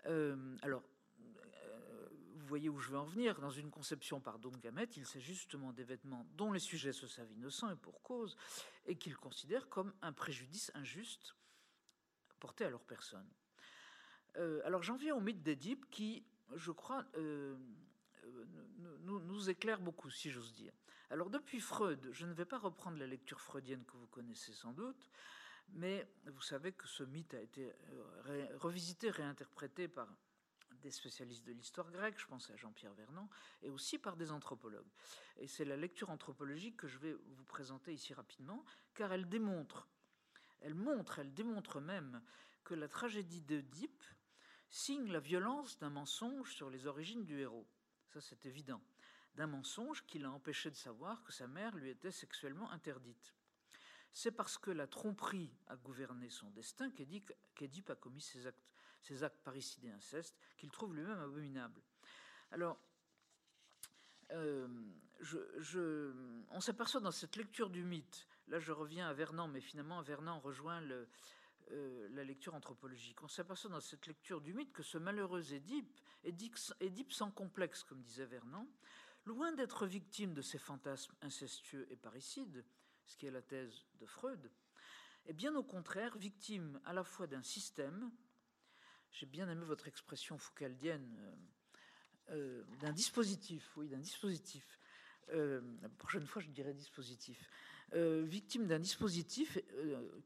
Euh, 0.06 0.58
alors, 0.62 0.84
vous 2.36 2.48
voyez 2.48 2.70
où 2.70 2.80
je 2.80 2.90
veux 2.90 2.98
en 2.98 3.06
venir. 3.06 3.40
Dans 3.40 3.52
une 3.52 3.70
conception 3.70 4.20
par 4.20 4.40
Don 4.40 4.50
Gamet, 4.50 4.88
il 4.98 5.06
s'agit 5.06 5.36
justement 5.36 5.72
des 5.72 5.84
vêtements 5.84 6.26
dont 6.36 6.52
les 6.52 6.60
sujets 6.60 6.94
se 6.94 7.06
savent 7.08 7.32
innocents 7.32 7.70
et 7.72 7.76
pour 7.76 8.02
cause, 8.02 8.36
et 8.88 8.98
qu'ils 8.98 9.16
considèrent 9.16 9.70
comme 9.70 9.94
un 10.02 10.14
préjudice 10.14 10.72
injuste 10.74 11.36
porté 12.40 12.66
à 12.66 12.70
leur 12.70 12.84
personne. 12.84 13.28
Euh, 14.38 14.62
alors 14.66 14.84
j'en 14.84 14.96
viens 14.96 15.16
au 15.16 15.20
mythe 15.20 15.44
d'Édipe 15.44 15.90
qui, 15.90 16.26
je 16.56 16.72
crois, 16.72 17.06
euh, 17.16 17.56
euh, 18.26 18.46
nous, 19.02 19.50
éclaire 19.50 19.80
beaucoup, 19.80 20.10
si 20.10 20.30
j'ose 20.30 20.54
dire. 20.54 20.74
Alors 21.10 21.30
depuis 21.30 21.60
Freud, 21.60 22.10
je 22.12 22.26
ne 22.26 22.34
vais 22.34 22.46
pas 22.46 22.60
reprendre 22.60 22.98
la 22.98 23.08
lecture 23.08 23.42
freudienne 23.42 23.84
que 23.86 23.98
vous 23.98 24.08
connaissez 24.08 24.54
sans 24.54 24.74
doute, 24.74 25.10
mais 25.70 26.08
vous 26.26 26.42
savez 26.42 26.72
que 26.72 26.88
ce 26.88 27.04
mythe 27.04 27.34
a 27.34 27.42
été 27.42 27.74
revisité, 28.58 29.10
réinterprété 29.10 29.88
par 29.88 30.08
des 30.82 30.92
spécialistes 30.92 31.46
de 31.46 31.52
l'histoire 31.52 31.92
grecque, 31.92 32.20
je 32.20 32.28
pense 32.28 32.50
à 32.50 32.56
Jean-Pierre 32.56 32.94
Vernant, 32.94 33.30
et 33.62 33.70
aussi 33.70 33.98
par 33.98 34.16
des 34.16 34.32
anthropologues. 34.32 34.88
Et 35.38 35.48
c'est 35.48 35.66
la 35.66 35.78
lecture 35.78 36.10
anthropologique 36.10 36.78
que 36.78 36.88
je 36.88 36.98
vais 37.00 37.14
vous 37.14 37.44
présenter 37.44 37.94
ici 37.94 38.14
rapidement, 38.14 38.64
car 38.94 39.12
elle 39.12 39.28
démontre, 39.28 39.88
elle 40.62 40.76
montre, 40.76 41.20
elle 41.20 41.34
démontre 41.34 41.82
même 41.82 42.22
que 42.64 42.74
la 42.74 42.88
tragédie 42.88 43.42
d'Oedipe 43.42 44.04
signe 44.70 45.12
la 45.12 45.20
violence 45.20 45.78
d'un 45.80 45.90
mensonge 45.90 46.54
sur 46.54 46.70
les 46.70 46.86
origines 46.88 47.26
du 47.26 47.40
héros. 47.40 47.68
Ça, 48.08 48.22
c'est 48.22 48.46
évident. 48.46 48.82
D'un 49.36 49.48
mensonge 49.48 50.06
qui 50.06 50.20
l'a 50.20 50.32
empêché 50.32 50.70
de 50.70 50.76
savoir 50.76 51.24
que 51.24 51.32
sa 51.32 51.48
mère 51.48 51.76
lui 51.76 51.90
était 51.90 52.12
sexuellement 52.12 52.72
interdite. 52.72 53.34
C'est 54.12 54.32
parce 54.32 54.58
que 54.58 54.72
la 54.72 54.88
tromperie 54.88 55.52
a 55.68 55.76
gouverné 55.76 56.30
son 56.30 56.50
destin 56.50 56.90
qu'Édipe 56.92 57.90
a 57.90 57.96
commis 57.96 58.22
ses 58.22 58.48
actes 58.48 58.70
actes 59.22 59.42
parricides 59.44 59.86
et 59.86 59.92
incestes, 59.92 60.38
qu'il 60.58 60.70
trouve 60.70 60.96
lui-même 60.96 61.20
abominables. 61.20 61.82
Alors, 62.52 62.80
euh, 64.32 64.68
on 66.52 66.62
s'aperçoit 66.62 67.02
dans 67.02 67.12
cette 67.12 67.36
lecture 67.36 67.70
du 67.70 67.84
mythe, 67.84 68.28
là 68.48 68.60
je 68.60 68.72
reviens 68.72 69.08
à 69.08 69.14
Vernon, 69.14 69.48
mais 69.48 69.62
finalement 69.62 70.02
Vernon 70.02 70.40
rejoint 70.40 70.82
le, 70.82 71.08
euh, 71.72 72.08
la 72.12 72.24
lecture 72.24 72.56
anthropologique. 72.56 73.22
On 73.24 73.28
s'aperçoit 73.28 73.70
dans 73.70 73.80
cette 73.80 74.08
lecture 74.08 74.42
du 74.42 74.54
mythe 74.54 74.74
que 74.74 74.84
ce 74.84 74.98
malheureux 74.98 75.54
Édipe, 75.54 76.00
Édipe 76.24 77.12
sans 77.12 77.32
complexe, 77.32 77.84
comme 77.84 78.02
disait 78.02 78.26
Vernon, 78.26 78.68
loin 79.26 79.52
d'être 79.52 79.86
victime 79.86 80.34
de 80.34 80.42
ces 80.42 80.58
fantasmes 80.58 81.14
incestueux 81.22 81.88
et 81.92 81.96
parricides, 81.96 82.66
ce 83.06 83.18
qui 83.18 83.28
est 83.28 83.32
la 83.32 83.42
thèse 83.42 83.86
de 84.00 84.06
Freud, 84.06 84.52
est 85.26 85.34
bien 85.34 85.56
au 85.56 85.64
contraire 85.64 86.18
victime 86.18 86.80
à 86.86 86.94
la 86.94 87.04
fois 87.04 87.28
d'un 87.28 87.44
système 87.44 88.12
j'ai 89.12 89.26
bien 89.26 89.50
aimé 89.50 89.66
votre 89.66 89.88
expression 89.88 90.38
foucaldienne 90.38 91.18
euh, 91.20 91.36
euh, 92.32 92.64
d'un 92.80 92.94
dispositif, 92.94 93.72
oui, 93.78 93.90
d'un 93.90 94.00
dispositif. 94.00 94.80
La 95.32 95.90
prochaine 96.00 96.26
fois, 96.26 96.42
je 96.42 96.50
dirais 96.50 96.74
dispositif. 96.74 97.52
victime 97.94 98.66
d'un 98.66 98.80
dispositif 98.80 99.60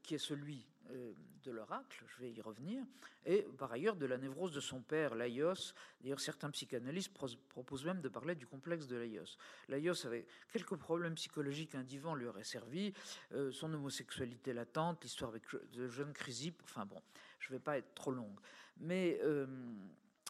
qui 0.02 0.14
est 0.14 0.18
celui 0.18 0.66
de 0.90 1.50
l'oracle, 1.50 2.04
je 2.06 2.20
vais 2.20 2.30
y 2.30 2.40
revenir, 2.40 2.82
et 3.26 3.42
par 3.58 3.72
ailleurs 3.72 3.96
de 3.96 4.06
la 4.06 4.16
névrose 4.18 4.52
de 4.52 4.60
son 4.60 4.80
père, 4.80 5.14
Laios. 5.14 5.74
D'ailleurs, 6.00 6.20
certains 6.20 6.50
psychanalystes 6.50 7.12
proposent 7.48 7.84
même 7.84 8.00
de 8.00 8.08
parler 8.08 8.34
du 8.34 8.46
complexe 8.46 8.86
de 8.86 8.96
Laios. 8.96 9.36
Laios 9.68 10.06
avait 10.06 10.26
quelques 10.52 10.76
problèmes 10.76 11.14
psychologiques, 11.14 11.74
un 11.74 11.82
divan 11.82 12.14
lui 12.14 12.26
aurait 12.26 12.44
servi, 12.44 12.92
son 13.50 13.72
homosexualité 13.72 14.52
latente, 14.52 15.02
l'histoire 15.02 15.30
avec 15.30 15.44
de 15.72 15.88
jeune 15.88 16.12
Chrysippe, 16.12 16.60
enfin 16.64 16.86
bon, 16.86 17.02
je 17.38 17.52
ne 17.52 17.58
vais 17.58 17.62
pas 17.62 17.78
être 17.78 17.94
trop 17.94 18.12
longue. 18.12 18.38
Mais 18.78 19.18
euh, 19.22 19.46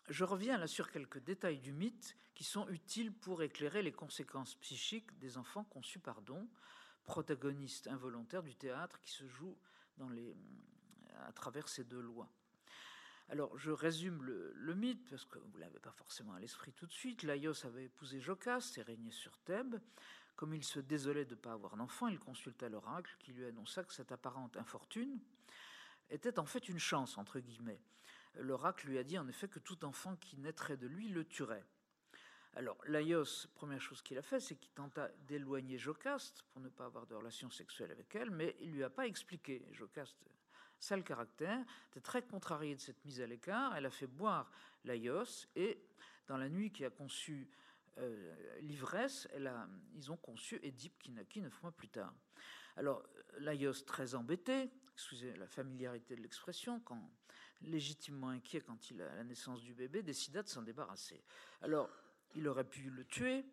je 0.09 0.25
reviens 0.25 0.59
là 0.59 0.67
sur 0.67 0.91
quelques 0.91 1.23
détails 1.23 1.59
du 1.59 1.73
mythe 1.73 2.17
qui 2.35 2.45
sont 2.45 2.69
utiles 2.69 3.13
pour 3.13 3.43
éclairer 3.43 3.83
les 3.83 3.93
conséquences 3.93 4.57
psychiques 4.57 5.17
des 5.19 5.39
enfants 5.39 5.65
conçus 5.65 6.01
par 6.01 6.21
don, 6.23 6.49
protagonistes 7.05 7.87
involontaires 7.89 8.43
du 8.43 8.55
théâtre 8.55 9.01
qui 9.01 9.11
se 9.11 9.27
joue 9.27 9.57
à 11.27 11.33
travers 11.33 11.69
ces 11.69 11.85
deux 11.85 12.01
lois. 12.01 12.29
Alors, 13.31 13.57
je 13.57 13.71
résume 13.71 14.23
le, 14.23 14.75
mythe, 14.75 15.09
parce 15.09 15.25
que 15.25 15.39
vous 15.39 15.51
ne 15.55 15.61
l'avez 15.61 15.79
pas 15.79 15.93
forcément 15.93 16.35
à 16.35 16.41
l'esprit 16.41 16.73
tout 16.73 16.87
de 16.87 16.93
suite. 16.93 17.23
Laios 17.23 17.65
avait 17.65 17.85
épousé 17.85 18.21
Jocaste 18.21 18.79
et 18.79 18.83
régné 18.83 19.11
sur 19.11 19.39
Thèbes. 19.39 19.77
Comme 20.37 20.55
il 20.55 20.65
se 20.65 20.81
désolait 20.81 21.25
de 21.25 21.35
ne 21.35 21.41
pas 21.41 21.53
avoir 21.53 21.77
d'enfant, 21.77 22.09
il 22.09 22.19
consulta 22.19 22.69
l'oracle 22.69 23.15
qui 23.21 23.33
lui 23.33 23.47
annonça 23.47 23.85
que 23.85 23.95
cette 23.95 24.13
apparente 24.13 24.57
infortune 24.57 25.21
était 26.11 26.39
en 26.39 26.45
fait 26.45 26.69
une 26.69 26.79
chance, 26.79 27.17
entre 27.17 27.39
guillemets. 27.39 27.81
L'oracle 28.41 28.89
lui 28.89 28.99
a 28.99 29.05
dit 29.05 29.19
en 29.19 29.29
effet 29.29 29.49
que 29.49 29.61
tout 29.61 29.85
enfant 29.85 30.17
qui 30.17 30.37
naîtrait 30.37 30.77
de 30.77 30.87
lui 30.87 31.09
le 31.09 31.25
tuerait. 31.25 31.65
Alors, 32.57 32.77
Laios, 32.87 33.49
première 33.55 33.81
chose 33.81 34.01
qu'il 34.01 34.17
a 34.17 34.23
fait, 34.23 34.39
c'est 34.39 34.55
qu'il 34.55 34.71
tenta 34.71 35.09
d'éloigner 35.27 35.77
Jocaste 35.77 36.45
pour 36.53 36.63
ne 36.63 36.69
pas 36.69 36.85
avoir 36.85 37.05
de 37.07 37.15
relation 37.15 37.51
sexuelle 37.51 37.91
avec 37.91 38.15
elle, 38.15 38.31
mais 38.31 38.55
il 38.61 38.71
lui 38.71 38.85
a 38.85 38.91
pas 38.91 39.09
expliqué. 39.09 39.67
Jocaste, 39.73 40.17
sale 40.79 41.03
caractère, 41.03 41.65
était 41.91 42.01
très 42.01 42.23
contrarié 42.23 42.77
de 42.77 42.81
cette 42.81 43.05
mise 43.05 43.21
à 43.21 43.27
l'écart. 43.27 43.75
Elle 43.77 43.87
a 43.87 43.91
fait 43.91 44.07
boire 44.07 44.53
Laios 44.85 45.49
et 45.57 45.83
dans 46.29 46.37
la 46.37 46.49
nuit 46.49 46.71
qui 46.71 46.85
a 46.85 46.91
conçu 46.91 47.51
euh, 47.99 48.59
l'ivresse, 48.61 49.29
ils 49.95 50.13
ont 50.13 50.17
conçu 50.17 50.61
Édipe 50.63 50.99
qui 51.03 51.11
naquit 51.11 51.41
neuf 51.41 51.61
mois 51.63 51.73
plus 51.73 51.89
tard. 51.89 52.15
Alors, 52.77 53.03
Laios, 53.39 53.85
très 53.85 54.15
embêté, 54.15 54.71
excusez 54.93 55.35
la 55.35 55.49
familiarité 55.49 56.15
de 56.15 56.23
l'expression, 56.23 56.81
quand 56.81 57.11
légitimement 57.63 58.29
inquiet 58.29 58.61
quand 58.61 58.91
il 58.91 59.01
a 59.01 59.15
la 59.15 59.25
naissance 59.25 59.63
du 59.63 59.75
bébé, 59.75 60.03
décida 60.03 60.43
de 60.43 60.49
s'en 60.49 60.63
débarrasser. 60.63 61.23
Alors, 61.63 61.89
il 62.35 62.49
aurait 62.49 62.69
pu 62.69 62.91
le 62.91 63.05
tuer, 63.05 63.45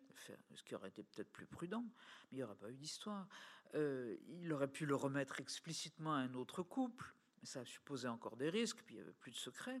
ce 0.54 0.62
qui 0.62 0.74
aurait 0.74 0.88
été 0.88 1.02
peut-être 1.02 1.30
plus 1.30 1.46
prudent, 1.46 1.84
mais 2.30 2.32
il 2.32 2.36
n'y 2.36 2.42
aurait 2.42 2.56
pas 2.56 2.70
eu 2.70 2.76
d'histoire. 2.76 3.28
Euh, 3.74 4.16
il 4.28 4.52
aurait 4.52 4.68
pu 4.68 4.86
le 4.86 4.94
remettre 4.94 5.40
explicitement 5.40 6.14
à 6.14 6.18
un 6.18 6.34
autre 6.34 6.62
couple, 6.62 7.14
mais 7.40 7.46
ça 7.46 7.64
supposait 7.64 8.08
encore 8.08 8.36
des 8.36 8.50
risques, 8.50 8.82
puis 8.84 8.94
il 8.94 8.98
n'y 8.98 9.02
avait 9.02 9.12
plus 9.12 9.30
de 9.30 9.36
secret. 9.36 9.80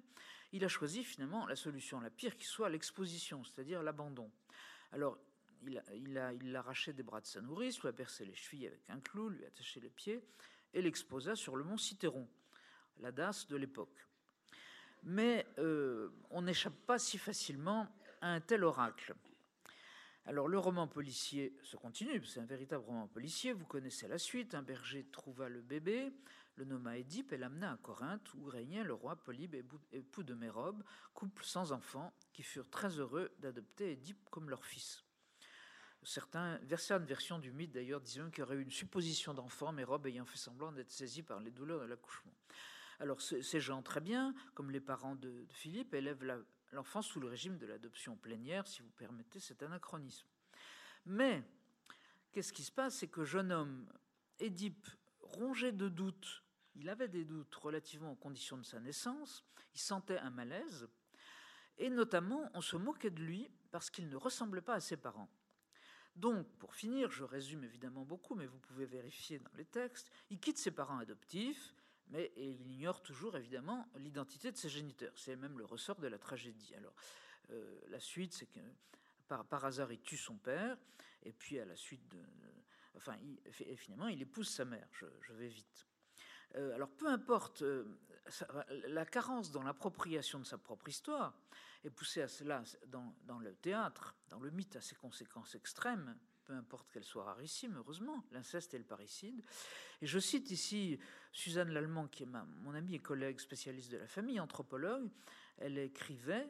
Il 0.52 0.64
a 0.64 0.68
choisi 0.68 1.04
finalement 1.04 1.46
la 1.46 1.56
solution 1.56 2.00
la 2.00 2.10
pire 2.10 2.36
qui 2.36 2.46
soit 2.46 2.70
l'exposition, 2.70 3.44
c'est-à-dire 3.44 3.82
l'abandon. 3.82 4.30
Alors, 4.92 5.18
il, 5.64 5.78
a, 5.78 5.82
il, 5.94 6.18
a, 6.18 6.32
il 6.32 6.52
l'arrachait 6.52 6.92
des 6.92 7.02
bras 7.02 7.20
de 7.20 7.26
sa 7.26 7.40
nourrice, 7.40 7.80
lui 7.80 7.88
a 7.88 7.92
percé 7.92 8.24
les 8.24 8.34
chevilles 8.34 8.66
avec 8.66 8.88
un 8.90 9.00
clou, 9.00 9.28
lui 9.28 9.44
a 9.44 9.48
attaché 9.48 9.80
les 9.80 9.90
pieds, 9.90 10.22
et 10.74 10.82
l'exposa 10.82 11.36
sur 11.36 11.56
le 11.56 11.64
mont 11.64 11.76
Citeron, 11.76 12.28
la 12.98 13.12
DAS 13.12 13.46
de 13.48 13.56
l'époque. 13.56 14.06
Mais 15.04 15.46
euh, 15.58 16.10
on 16.30 16.42
n'échappe 16.42 16.76
pas 16.86 16.98
si 16.98 17.18
facilement 17.18 17.88
un 18.22 18.40
tel 18.40 18.64
oracle. 18.64 19.14
Alors 20.24 20.46
le 20.46 20.58
roman 20.58 20.86
policier 20.86 21.56
se 21.64 21.76
continue, 21.76 22.24
c'est 22.24 22.38
un 22.38 22.46
véritable 22.46 22.84
roman 22.84 23.08
policier, 23.08 23.52
vous 23.52 23.66
connaissez 23.66 24.06
la 24.06 24.18
suite, 24.18 24.54
un 24.54 24.62
berger 24.62 25.04
trouva 25.10 25.48
le 25.48 25.60
bébé, 25.60 26.12
le 26.54 26.64
nomma 26.64 26.96
Édipe 26.96 27.32
et 27.32 27.36
l'amena 27.36 27.72
à 27.72 27.76
Corinthe 27.76 28.32
où 28.34 28.44
régnait 28.44 28.84
le 28.84 28.94
roi 28.94 29.16
Polybe, 29.16 29.56
époux 29.92 30.22
de 30.22 30.34
Mérobe, 30.34 30.84
couple 31.12 31.42
sans 31.42 31.72
enfants 31.72 32.12
qui 32.32 32.44
furent 32.44 32.70
très 32.70 33.00
heureux 33.00 33.32
d'adopter 33.40 33.90
Édipe 33.90 34.28
comme 34.30 34.48
leur 34.48 34.64
fils. 34.64 35.04
Certains, 36.04 36.60
certaines 36.76 37.06
versions 37.06 37.38
du 37.40 37.50
mythe 37.50 37.72
d'ailleurs 37.72 38.00
disaient 38.00 38.22
qu'il 38.30 38.40
y 38.40 38.42
aurait 38.42 38.56
eu 38.56 38.62
une 38.62 38.70
supposition 38.70 39.34
d'enfant, 39.34 39.72
Mérobe 39.72 40.06
ayant 40.06 40.24
fait 40.24 40.38
semblant 40.38 40.70
d'être 40.70 40.92
saisi 40.92 41.24
par 41.24 41.40
les 41.40 41.50
douleurs 41.50 41.80
de 41.80 41.86
l'accouchement. 41.86 42.32
Alors 43.00 43.20
ces 43.20 43.60
gens 43.60 43.82
très 43.82 44.00
bien, 44.00 44.32
comme 44.54 44.70
les 44.70 44.80
parents 44.80 45.16
de 45.16 45.46
Philippe, 45.50 45.94
élèvent 45.94 46.22
la, 46.22 46.38
l'enfant 46.72 47.02
sous 47.02 47.20
le 47.20 47.28
régime 47.28 47.58
de 47.58 47.66
l'adoption 47.66 48.16
plénière, 48.16 48.66
si 48.66 48.82
vous 48.82 48.90
permettez 48.90 49.40
cet 49.40 49.62
anachronisme. 49.62 50.26
Mais 51.06 51.42
qu'est-ce 52.32 52.52
qui 52.52 52.64
se 52.64 52.72
passe? 52.72 52.96
C'est 52.96 53.08
que 53.08 53.24
jeune 53.24 53.52
homme, 53.52 53.86
Édipe, 54.38 54.88
rongé 55.20 55.72
de 55.72 55.88
doutes, 55.88 56.42
il 56.74 56.88
avait 56.88 57.08
des 57.08 57.24
doutes 57.24 57.54
relativement 57.54 58.12
aux 58.12 58.16
conditions 58.16 58.56
de 58.56 58.64
sa 58.64 58.80
naissance, 58.80 59.44
il 59.74 59.80
sentait 59.80 60.18
un 60.18 60.30
malaise, 60.30 60.88
et 61.78 61.90
notamment 61.90 62.50
on 62.54 62.60
se 62.60 62.76
moquait 62.76 63.10
de 63.10 63.22
lui 63.22 63.50
parce 63.70 63.90
qu'il 63.90 64.08
ne 64.08 64.16
ressemblait 64.16 64.60
pas 64.60 64.74
à 64.74 64.80
ses 64.80 64.96
parents. 64.96 65.30
Donc, 66.16 66.46
pour 66.58 66.74
finir, 66.74 67.10
je 67.10 67.24
résume 67.24 67.64
évidemment 67.64 68.04
beaucoup, 68.04 68.34
mais 68.34 68.46
vous 68.46 68.58
pouvez 68.58 68.84
vérifier 68.84 69.38
dans 69.38 69.52
les 69.54 69.64
textes, 69.64 70.10
il 70.30 70.38
quitte 70.38 70.58
ses 70.58 70.70
parents 70.70 70.98
adoptifs, 70.98 71.74
mais 72.12 72.30
il 72.36 72.70
ignore 72.70 73.02
toujours 73.02 73.36
évidemment 73.36 73.88
l'identité 73.96 74.52
de 74.52 74.56
ses 74.56 74.68
géniteurs. 74.68 75.12
C'est 75.16 75.34
même 75.34 75.58
le 75.58 75.64
ressort 75.64 75.98
de 75.98 76.06
la 76.06 76.18
tragédie. 76.18 76.74
Alors, 76.74 76.94
euh, 77.50 77.80
la 77.88 77.98
suite, 78.00 78.34
c'est 78.34 78.46
que 78.46 78.60
par, 79.26 79.64
hasard, 79.64 79.90
il 79.90 80.00
tue 80.00 80.18
son 80.18 80.36
père, 80.36 80.76
et 81.22 81.32
puis 81.32 81.58
à 81.58 81.64
la 81.64 81.74
suite. 81.74 82.02
Enfin, 82.94 83.16
finalement, 83.76 84.08
il 84.08 84.20
épouse 84.20 84.48
sa 84.48 84.66
mère. 84.66 84.86
Je, 84.92 85.32
vais 85.32 85.48
vite. 85.48 85.86
Euh, 86.56 86.74
alors, 86.74 86.90
peu 86.90 87.08
importe, 87.08 87.62
euh, 87.62 87.98
la 88.68 89.06
carence 89.06 89.50
dans 89.50 89.62
l'appropriation 89.62 90.38
de 90.38 90.44
sa 90.44 90.58
propre 90.58 90.90
histoire 90.90 91.34
est 91.82 91.90
poussée 91.90 92.20
à 92.20 92.28
cela 92.28 92.62
dans 92.86 93.38
le 93.38 93.54
théâtre, 93.54 94.14
dans 94.28 94.38
le 94.38 94.50
mythe, 94.50 94.76
à 94.76 94.82
ses 94.82 94.96
conséquences 94.96 95.54
extrêmes 95.54 96.14
peu 96.44 96.52
importe 96.54 96.90
qu'elle 96.90 97.04
soit 97.04 97.24
rarissime, 97.24 97.76
heureusement, 97.76 98.24
l'inceste 98.32 98.74
et 98.74 98.78
le 98.78 98.84
parricide. 98.84 99.42
Et 100.00 100.06
je 100.06 100.18
cite 100.18 100.50
ici 100.50 100.98
Suzanne 101.32 101.70
Lallemand, 101.70 102.08
qui 102.08 102.24
est 102.24 102.26
ma, 102.26 102.44
mon 102.62 102.74
amie 102.74 102.94
et 102.94 103.00
collègue 103.00 103.40
spécialiste 103.40 103.92
de 103.92 103.98
la 103.98 104.06
famille, 104.06 104.40
anthropologue. 104.40 105.08
Elle 105.58 105.78
écrivait, 105.78 106.48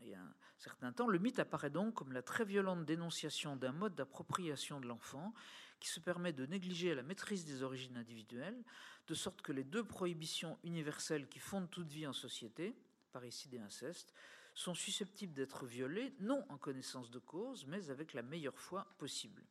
il 0.00 0.08
y 0.08 0.14
a 0.14 0.20
un 0.20 0.34
certain 0.58 0.92
temps, 0.92 1.08
le 1.08 1.18
mythe 1.18 1.38
apparaît 1.38 1.70
donc 1.70 1.94
comme 1.94 2.12
la 2.12 2.22
très 2.22 2.44
violente 2.44 2.84
dénonciation 2.84 3.56
d'un 3.56 3.72
mode 3.72 3.94
d'appropriation 3.94 4.80
de 4.80 4.86
l'enfant 4.86 5.34
qui 5.80 5.88
se 5.88 6.00
permet 6.00 6.32
de 6.32 6.46
négliger 6.46 6.94
la 6.94 7.02
maîtrise 7.02 7.44
des 7.44 7.62
origines 7.62 7.96
individuelles, 7.96 8.64
de 9.06 9.14
sorte 9.14 9.42
que 9.42 9.52
les 9.52 9.64
deux 9.64 9.84
prohibitions 9.84 10.58
universelles 10.64 11.28
qui 11.28 11.38
fondent 11.38 11.70
toute 11.70 11.90
vie 11.90 12.06
en 12.06 12.12
société, 12.12 12.74
parricide 13.12 13.54
et 13.54 13.58
inceste, 13.58 14.14
sont 14.56 14.74
susceptibles 14.74 15.34
d'être 15.34 15.66
violés, 15.66 16.14
non 16.18 16.44
en 16.48 16.56
connaissance 16.56 17.10
de 17.10 17.18
cause, 17.18 17.66
mais 17.66 17.90
avec 17.90 18.14
la 18.14 18.22
meilleure 18.22 18.58
foi 18.58 18.88
possible. 18.98 19.44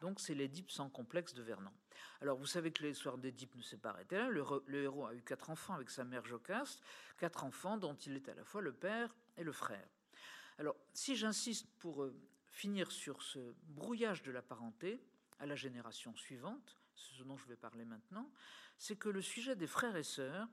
Donc 0.00 0.18
c'est 0.18 0.34
l'Édipe 0.34 0.70
sans 0.70 0.88
complexe 0.88 1.34
de 1.34 1.42
Vernon. 1.42 1.72
Alors 2.22 2.38
vous 2.38 2.46
savez 2.46 2.72
que 2.72 2.82
l'histoire 2.82 3.18
d'Édipe 3.18 3.54
ne 3.54 3.62
s'est 3.62 3.76
pas 3.76 3.90
arrêtée 3.90 4.16
là. 4.16 4.28
Le, 4.28 4.42
le, 4.66 4.82
héros 4.82 5.06
a 5.06 5.14
eu 5.14 5.22
quatre 5.22 5.50
enfants 5.50 5.74
avec 5.74 5.90
sa 5.90 6.04
mère 6.04 6.24
Jocaste, 6.24 6.82
quatre 7.18 7.44
enfants 7.44 7.76
dont 7.76 7.94
il 7.94 8.16
est 8.16 8.28
à 8.30 8.34
la 8.34 8.44
fois 8.44 8.62
le 8.62 8.72
père 8.72 9.14
et 9.36 9.44
le 9.44 9.52
frère. 9.52 9.86
Alors 10.58 10.76
si 10.94 11.16
j'insiste 11.16 11.68
pour 11.78 12.02
euh, 12.02 12.18
finir 12.46 12.90
sur 12.90 13.22
ce 13.22 13.54
brouillage 13.64 14.22
de 14.22 14.32
la 14.32 14.42
parenté 14.42 15.02
à 15.38 15.44
la 15.44 15.54
génération 15.54 16.14
suivante, 16.16 16.78
ce 16.94 17.22
dont 17.24 17.36
je 17.36 17.46
vais 17.46 17.56
parler 17.56 17.84
maintenant, 17.84 18.30
c'est 18.78 18.96
que 18.96 19.10
le 19.10 19.20
sujet 19.20 19.54
des 19.54 19.66
frères 19.66 19.96
et 19.96 20.02
sœurs 20.02 20.48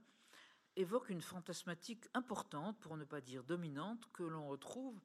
évoque 0.75 1.10
une 1.10 1.21
fantasmatique 1.21 2.05
importante, 2.13 2.79
pour 2.79 2.97
ne 2.97 3.03
pas 3.03 3.21
dire 3.21 3.43
dominante, 3.43 4.10
que 4.13 4.23
l'on 4.23 4.47
retrouve 4.47 4.99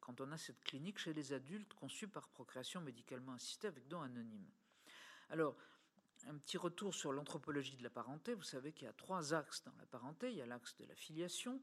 quand 0.00 0.20
on 0.20 0.32
a 0.32 0.38
cette 0.38 0.60
clinique 0.60 0.98
chez 0.98 1.12
les 1.12 1.32
adultes 1.32 1.74
conçue 1.74 2.08
par 2.08 2.28
procréation 2.28 2.80
médicalement 2.80 3.32
assistée 3.32 3.68
avec 3.68 3.86
don 3.88 4.00
anonyme. 4.00 4.48
Alors, 5.28 5.56
un 6.26 6.36
petit 6.38 6.56
retour 6.56 6.94
sur 6.94 7.12
l'anthropologie 7.12 7.76
de 7.76 7.82
la 7.82 7.90
parenté. 7.90 8.34
Vous 8.34 8.42
savez 8.42 8.72
qu'il 8.72 8.86
y 8.86 8.88
a 8.88 8.92
trois 8.92 9.34
axes 9.34 9.62
dans 9.64 9.74
la 9.78 9.86
parenté. 9.86 10.30
Il 10.30 10.36
y 10.36 10.42
a 10.42 10.46
l'axe 10.46 10.76
de 10.76 10.84
la 10.84 10.94
filiation, 10.94 11.60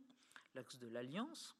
l'axe 0.53 0.77
de 0.77 0.87
l'alliance, 0.87 1.55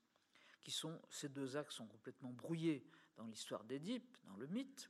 qui 0.62 0.72
sont 0.72 1.02
ces 1.10 1.30
deux 1.30 1.58
axes 1.58 1.76
sont 1.76 1.88
complètement 1.88 2.32
brouillés 2.32 2.88
dans 3.18 3.26
l'histoire 3.26 3.64
d'Édipe, 3.64 4.18
dans 4.26 4.38
le 4.38 4.48
mythe. 4.48 4.90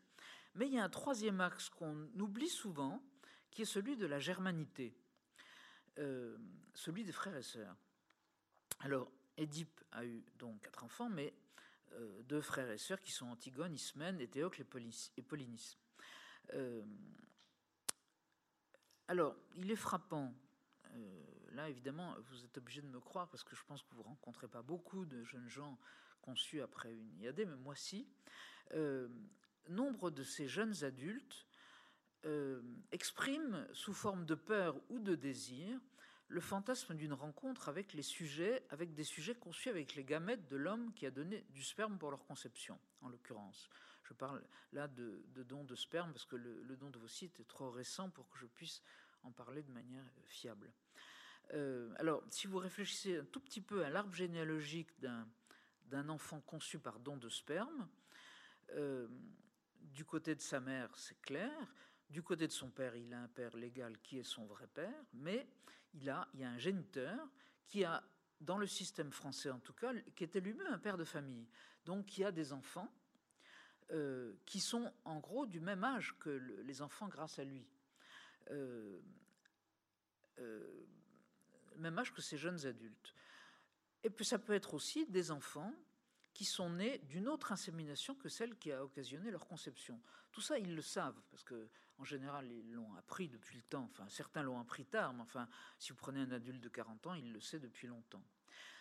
Mais 0.55 0.67
il 0.67 0.73
y 0.73 0.79
a 0.79 0.83
un 0.83 0.89
troisième 0.89 1.41
axe 1.41 1.69
qu'on 1.69 2.09
oublie 2.19 2.49
souvent, 2.49 3.03
qui 3.51 3.63
est 3.63 3.65
celui 3.65 3.97
de 3.97 4.05
la 4.05 4.19
germanité. 4.19 4.95
Euh, 5.99 6.37
celui 6.73 7.03
des 7.03 7.11
frères 7.11 7.35
et 7.37 7.43
sœurs. 7.43 7.75
Alors, 8.81 9.09
Édipe 9.37 9.81
a 9.91 10.05
eu 10.05 10.25
donc 10.37 10.61
quatre 10.61 10.83
enfants, 10.83 11.09
mais 11.09 11.33
euh, 11.93 12.21
deux 12.23 12.41
frères 12.41 12.69
et 12.69 12.77
sœurs 12.77 13.01
qui 13.01 13.11
sont 13.11 13.27
Antigone, 13.27 13.73
Ismène, 13.73 14.19
et 14.19 14.27
Théocle 14.27 14.61
et, 14.61 15.21
Polynice. 15.21 15.77
Euh, 16.53 16.83
alors, 19.07 19.35
il 19.55 19.71
est 19.71 19.77
frappant. 19.77 20.33
là, 21.53 21.69
évidemment, 21.69 22.15
vous 22.19 22.43
êtes 22.43 22.57
obligé 22.57 22.81
de 22.81 22.87
me 22.87 22.99
croire 22.99 23.29
parce 23.29 23.43
que 23.43 23.55
je 23.55 23.63
pense 23.63 23.81
que 23.83 23.93
vous 23.93 24.01
ne 24.01 24.07
rencontrez 24.07 24.49
pas 24.49 24.61
beaucoup 24.61 25.05
de 25.05 25.23
jeunes 25.23 25.47
gens 25.47 25.79
conçus 26.21 26.61
après 26.61 26.93
une 26.93 27.19
IAD, 27.21 27.45
mais 27.47 27.55
moi 27.55 27.75
si. 27.75 28.09
nombre 29.69 30.11
de 30.11 30.23
ces 30.23 30.47
jeunes 30.47 30.83
adultes 30.83 31.47
euh, 32.25 32.61
exprime 32.91 33.67
sous 33.73 33.93
forme 33.93 34.25
de 34.25 34.35
peur 34.35 34.79
ou 34.89 34.99
de 34.99 35.15
désir 35.15 35.79
le 36.27 36.41
fantasme 36.41 36.95
d'une 36.95 37.13
rencontre 37.13 37.69
avec 37.69 37.93
les 37.93 38.01
sujets, 38.01 38.65
avec 38.69 38.93
des 38.93 39.03
sujets 39.03 39.35
conçus 39.35 39.69
avec 39.69 39.95
les 39.95 40.03
gamètes 40.03 40.47
de 40.47 40.57
l'homme 40.57 40.91
qui 40.93 41.05
a 41.05 41.11
donné 41.11 41.45
du 41.51 41.63
sperme 41.63 41.97
pour 41.99 42.09
leur 42.09 42.25
conception, 42.25 42.79
en 43.01 43.09
l'occurrence. 43.09 43.69
Je 44.03 44.13
parle 44.13 44.43
là 44.73 44.87
de, 44.87 45.23
de 45.35 45.43
dons 45.43 45.63
de 45.63 45.75
sperme 45.75 46.11
parce 46.11 46.25
que 46.25 46.35
le, 46.35 46.63
le, 46.63 46.75
don 46.77 46.89
de 46.89 46.97
vos 46.97 47.07
sites 47.07 47.39
est 47.39 47.47
trop 47.47 47.69
récent 47.69 48.09
pour 48.09 48.27
que 48.29 48.37
je 48.39 48.47
puisse 48.47 48.81
en 49.23 49.31
parler 49.31 49.63
de 49.63 49.71
manière 49.71 50.05
fiable. 50.25 50.71
Euh, 51.53 51.93
alors, 51.97 52.23
si 52.29 52.47
vous 52.47 52.57
réfléchissez 52.57 53.17
un 53.17 53.25
tout 53.25 53.39
petit 53.39 53.61
peu 53.61 53.85
à 53.85 53.89
l'arbre 53.89 54.13
généalogique 54.13 54.89
d'un 54.99 56.09
enfant 56.09 56.41
conçu 56.41 56.79
par 56.79 56.99
don 56.99 57.17
de 57.17 57.29
sperme, 57.29 57.87
euh, 58.71 59.07
du 59.81 60.05
côté 60.05 60.35
de 60.35 60.41
sa 60.41 60.59
mère, 60.59 60.89
c'est 60.97 61.19
clair. 61.21 61.51
Du 62.09 62.21
côté 62.21 62.47
de 62.47 62.51
son 62.51 62.69
père, 62.69 62.95
il 62.95 63.13
a 63.13 63.21
un 63.21 63.27
père 63.27 63.55
légal 63.57 63.97
qui 63.99 64.19
est 64.19 64.23
son 64.23 64.45
vrai 64.45 64.67
père, 64.67 65.03
mais 65.13 65.47
il, 65.93 66.09
a, 66.09 66.27
il 66.33 66.41
y 66.41 66.43
a 66.43 66.49
un 66.49 66.57
géniteur 66.57 67.27
qui 67.67 67.83
a, 67.83 68.03
dans 68.41 68.57
le 68.57 68.67
système 68.67 69.11
français 69.11 69.49
en 69.49 69.59
tout 69.59 69.73
cas, 69.73 69.91
qui 70.15 70.23
était 70.23 70.39
lui-même 70.39 70.67
un 70.67 70.77
père 70.77 70.97
de 70.97 71.03
famille, 71.03 71.47
donc 71.85 72.05
qui 72.05 72.23
a 72.23 72.31
des 72.31 72.53
enfants 72.53 72.91
euh, 73.91 74.33
qui 74.45 74.59
sont 74.59 74.91
en 75.03 75.19
gros 75.19 75.45
du 75.45 75.59
même 75.59 75.83
âge 75.83 76.15
que 76.19 76.29
le, 76.29 76.61
les 76.63 76.81
enfants 76.81 77.07
grâce 77.07 77.37
à 77.37 77.43
lui. 77.43 77.67
Euh, 78.49 78.99
euh, 80.39 80.87
même 81.77 81.97
âge 81.99 82.11
que 82.11 82.21
ces 82.21 82.37
jeunes 82.37 82.65
adultes. 82.65 83.13
Et 84.03 84.09
puis 84.09 84.25
ça 84.25 84.39
peut 84.39 84.53
être 84.53 84.73
aussi 84.73 85.05
des 85.07 85.29
enfants 85.29 85.73
qui 86.33 86.45
sont 86.45 86.69
nés 86.69 86.97
d'une 86.99 87.27
autre 87.27 87.51
insémination 87.51 88.15
que 88.15 88.27
celle 88.27 88.57
qui 88.57 88.71
a 88.71 88.83
occasionné 88.83 89.29
leur 89.29 89.47
conception. 89.47 90.01
Tout 90.31 90.41
ça, 90.41 90.57
ils 90.57 90.75
le 90.75 90.81
savent, 90.81 91.21
parce 91.29 91.43
que 91.43 91.69
en 91.97 92.03
général, 92.03 92.51
ils 92.51 92.73
l'ont 92.73 92.93
appris 92.95 93.29
depuis 93.29 93.57
le 93.57 93.63
temps. 93.63 93.87
Enfin, 93.91 94.07
certains 94.09 94.43
l'ont 94.43 94.59
appris 94.59 94.85
tard, 94.85 95.13
mais 95.13 95.21
enfin, 95.21 95.47
si 95.79 95.91
vous 95.91 95.97
prenez 95.97 96.21
un 96.21 96.31
adulte 96.31 96.61
de 96.61 96.69
40 96.69 97.07
ans, 97.07 97.13
il 97.13 97.31
le 97.31 97.39
sait 97.39 97.59
depuis 97.59 97.87
longtemps. 97.87 98.23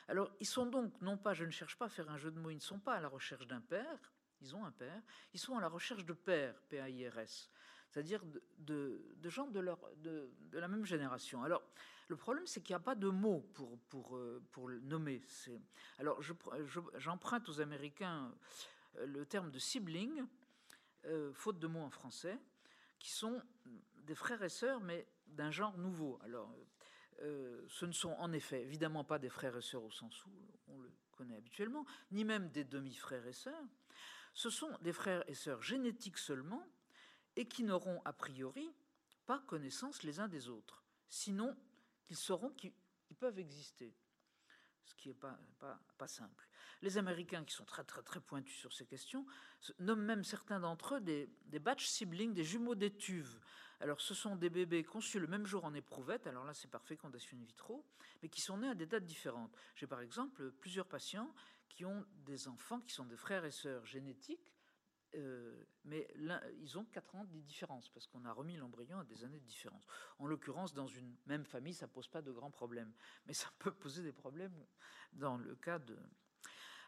Alors, 0.09 0.31
ils 0.41 0.47
sont 0.47 0.67
donc, 0.67 1.01
non 1.01 1.17
pas, 1.17 1.33
je 1.33 1.45
ne 1.45 1.51
cherche 1.51 1.77
pas 1.77 1.87
à 1.87 1.89
faire 1.89 2.11
un 2.11 2.19
jeu 2.19 2.31
de 2.31 2.39
mots, 2.39 2.51
ils 2.51 2.57
ne 2.57 2.61
sont 2.61 2.79
pas 2.79 2.95
à 2.95 3.01
la 3.01 3.09
recherche 3.09 3.47
d'un 3.47 3.61
père, 3.61 4.13
ils 4.41 4.55
ont 4.55 4.65
un 4.65 4.73
père, 4.73 5.01
ils 5.33 5.41
sont 5.41 5.57
à 5.57 5.61
la 5.61 5.69
recherche 5.69 6.05
de 6.05 6.13
pères, 6.13 6.61
P-A-I-R-S, 6.69 7.51
c'est-à-dire 7.89 8.23
de, 8.59 9.01
gens 9.25 9.47
de, 9.47 9.61
la 10.53 10.69
même 10.69 10.85
génération. 10.85 11.43
Alors, 11.43 11.63
le 12.09 12.17
problème, 12.17 12.47
c'est 12.47 12.61
qu'il 12.61 12.75
n'y 12.75 12.81
a 12.81 12.85
pas 12.85 12.95
de 12.95 13.09
mots 13.09 13.41
pour, 13.55 13.79
pour, 13.89 14.17
euh, 14.17 14.43
pour 14.53 14.69
le 14.69 14.81
nommer. 14.81 15.23
Alors, 15.99 16.21
j'emprunte 16.21 17.47
je, 17.47 17.51
aux 17.51 17.61
Américains 17.63 18.35
euh, 18.97 19.07
le 19.07 19.25
terme 19.25 19.51
de 19.51 19.59
sibling, 19.59 20.23
euh, 21.07 21.33
faute 21.33 21.59
de 21.59 21.67
mots 21.67 21.81
en 21.81 21.91
français, 21.91 22.39
qui 23.05 23.11
sont 23.11 23.43
des 24.07 24.15
frères 24.15 24.43
et 24.43 24.49
sœurs, 24.49 24.81
mais 24.81 25.07
d'un 25.27 25.51
genre 25.51 25.77
nouveau. 25.77 26.19
Alors, 26.23 26.57
euh, 27.21 27.63
ce 27.69 27.85
ne 27.85 27.93
sont 27.93 28.13
en 28.13 28.33
effet 28.33 28.63
évidemment 28.63 29.05
pas 29.05 29.19
des 29.19 29.29
frères 29.29 29.55
et 29.59 29.61
sœurs 29.61 29.85
au 29.85 29.91
sens 29.91 30.25
où 30.25 30.31
on 30.69 30.79
le 30.79 30.91
connaît 31.13 31.37
habituellement, 31.37 31.85
ni 32.13 32.25
même 32.25 32.49
des 32.49 32.65
demi-frères 32.65 33.27
et 33.27 33.35
sœurs. 33.35 33.63
Ce 34.33 34.49
sont 34.49 34.71
des 34.81 34.95
frères 34.95 35.23
et 35.29 35.35
sœurs 35.35 35.61
génétiques 35.61 36.17
seulement, 36.17 36.67
et 37.37 37.47
qui 37.47 37.63
n'auront 37.63 38.01
a 38.07 38.15
priori 38.15 38.73
pas 39.27 39.41
connaissance 39.41 40.03
les 40.03 40.19
uns 40.19 40.29
des 40.29 40.49
autres. 40.49 40.83
Sinon, 41.11 41.55
qu'ils 42.07 42.17
sauront 42.17 42.53
qu'ils 42.53 42.73
peuvent 43.19 43.39
exister. 43.39 43.95
ce 44.87 44.95
qui 44.95 45.09
n'est 45.09 45.15
pas, 45.15 45.39
simple. 46.07 46.49
Les 46.85 46.99
Américains, 46.99 47.45
qui 47.45 47.55
sont 47.55 47.65
très 47.65 47.83
très 47.83 48.03
très 48.03 48.21
pointus 48.21 48.55
sur 48.55 48.75
ces 48.75 48.85
questions, 48.85 49.25
nomment 49.79 50.05
même 50.05 50.23
certains 50.23 50.61
d'entre 50.61 50.97
eux 50.97 51.01
des, 51.01 51.31
des 51.47 51.59
batch 51.59 51.87
siblings, 51.87 52.35
des 52.35 52.45
jumeaux 52.45 52.75
d'étuve. 52.75 53.41
Alors 53.81 54.03
ce 54.03 54.13
sont 54.13 54.37
des 54.37 54.51
bébés 54.51 54.85
conçus 54.85 55.19
le 55.19 55.27
même 55.27 55.47
jour 55.47 55.65
en 55.65 55.73
éprouvette, 55.73 56.27
alors 56.27 56.45
là 56.45 56.53
c'est 56.53 56.71
par 56.71 56.85
fécondation 56.85 57.39
in 57.39 57.45
vitro, 57.45 57.87
mais 58.23 58.29
qui 58.29 58.43
sont 58.43 58.59
nés 58.59 58.69
à 58.69 58.75
des 58.75 58.85
dates 58.85 59.07
différentes. 59.07 59.57
J'ai 59.75 59.87
par 59.87 60.03
exemple 60.03 60.53
plusieurs 60.53 60.87
patients 60.87 61.35
qui 61.71 61.87
ont 61.87 62.05
des 62.27 62.49
enfants 62.49 62.81
qui 62.81 62.93
sont 62.93 63.07
des 63.07 63.17
frères 63.17 63.47
et 63.47 63.51
sœurs 63.51 63.87
génétiques, 63.87 64.55
euh, 65.15 65.65
mais 65.85 66.07
ils 66.61 66.77
ont 66.77 66.85
4 66.85 67.15
ans 67.15 67.25
de 67.25 67.41
différence 67.41 67.89
parce 67.89 68.07
qu'on 68.07 68.27
a 68.27 68.33
remis 68.33 68.59
l'embryon 68.59 68.99
à 68.99 69.05
des 69.05 69.25
années 69.25 69.41
de 69.41 69.47
différence. 69.47 69.87
En 70.19 70.27
l'occurrence, 70.27 70.75
dans 70.75 70.87
une 70.87 71.17
même 71.25 71.47
famille, 71.47 71.73
ça 71.73 71.89
pose 71.89 72.09
pas 72.09 72.21
de 72.21 72.31
grands 72.31 72.51
problèmes, 72.51 72.93
mais 73.25 73.33
ça 73.33 73.49
peut 73.59 73.73
poser 73.73 74.03
des 74.03 74.13
problèmes 74.13 74.67
dans 75.15 75.39
le 75.39 75.55
cas 75.57 75.79
de. 75.79 75.99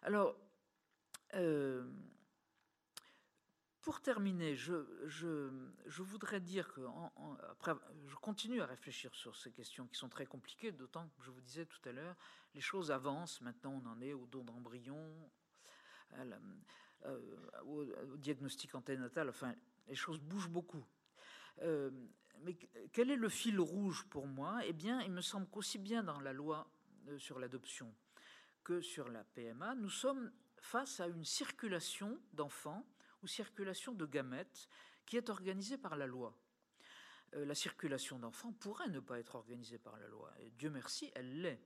Alors, 0.03 0.37
euh, 1.35 1.89
pour 3.81 4.01
terminer, 4.01 4.57
je, 4.57 4.75
voudrais 5.87 6.41
dire 6.41 6.73
que 6.73 6.81
je 8.07 8.17
continue 8.17 8.61
à 8.61 8.67
réfléchir 8.67 9.15
sur 9.15 9.37
ces 9.37 9.53
questions 9.53 9.87
qui 9.87 9.97
sont 9.97 10.09
très 10.09 10.27
compliquées, 10.27 10.73
d'autant 10.73 11.09
que 11.09 11.23
je 11.23 11.31
vous 11.31 11.41
disais 11.41 11.67
tout 11.67 11.89
à 11.89 11.93
l'heure, 11.93 12.17
les 12.55 12.61
choses 12.61 12.91
avancent. 12.91 13.41
Maintenant, 13.41 13.81
on 13.85 13.89
en 13.89 14.01
est 14.01 14.13
au 14.13 14.27
don 14.27 14.45
d'embryon, 14.45 15.31
euh, 16.15 17.29
au, 17.65 18.17
diagnostic 18.17 18.75
anténatal. 18.75 19.29
Enfin, 19.29 19.55
les 19.87 19.95
choses 19.95 20.19
bougent 20.21 20.51
beaucoup. 20.51 20.85
Euh, 21.63 21.91
mais 22.41 22.55
quel 22.93 23.11
est 23.11 23.17
le 23.17 23.29
fil 23.29 23.61
rouge 23.61 24.05
pour 24.11 24.27
moi? 24.27 24.61
Eh 24.65 24.73
bien, 24.73 25.01
il 25.03 25.13
me 25.13 25.21
semble 25.21 25.47
qu'aussi 25.49 25.79
bien 25.79 26.03
dans 26.03 26.21
la 26.21 26.33
loi 26.33 26.69
sur 27.19 27.39
l'adoption 27.39 27.95
que 28.67 28.81
sur 28.81 29.09
la 29.09 29.23
PMA, 29.23 29.77
nous 29.77 29.89
sommes 29.89 30.33
face 30.57 30.99
à 30.99 31.07
une 31.07 31.25
circulation 31.25 32.19
d'enfants 32.33 32.85
ou 33.23 33.29
circulation 33.29 33.95
de 33.95 34.05
gamètes 34.07 34.69
qui 35.07 35.17
est 35.17 35.31
organisée 35.31 35.79
par 35.79 35.95
la 35.95 36.09
loi. 36.09 36.37
Euh, 37.35 37.45
la 37.45 37.55
circulation 37.55 38.19
d'enfants 38.19 38.53
pourrait 38.53 38.89
ne 38.89 38.99
pas 38.99 39.21
être 39.21 39.37
organisée 39.37 39.79
par 39.79 39.97
la 40.01 40.09
loi. 40.09 40.35
Et 40.41 40.51
Dieu 40.51 40.69
merci, 40.69 41.13
elle 41.15 41.43
l'est. 41.43 41.63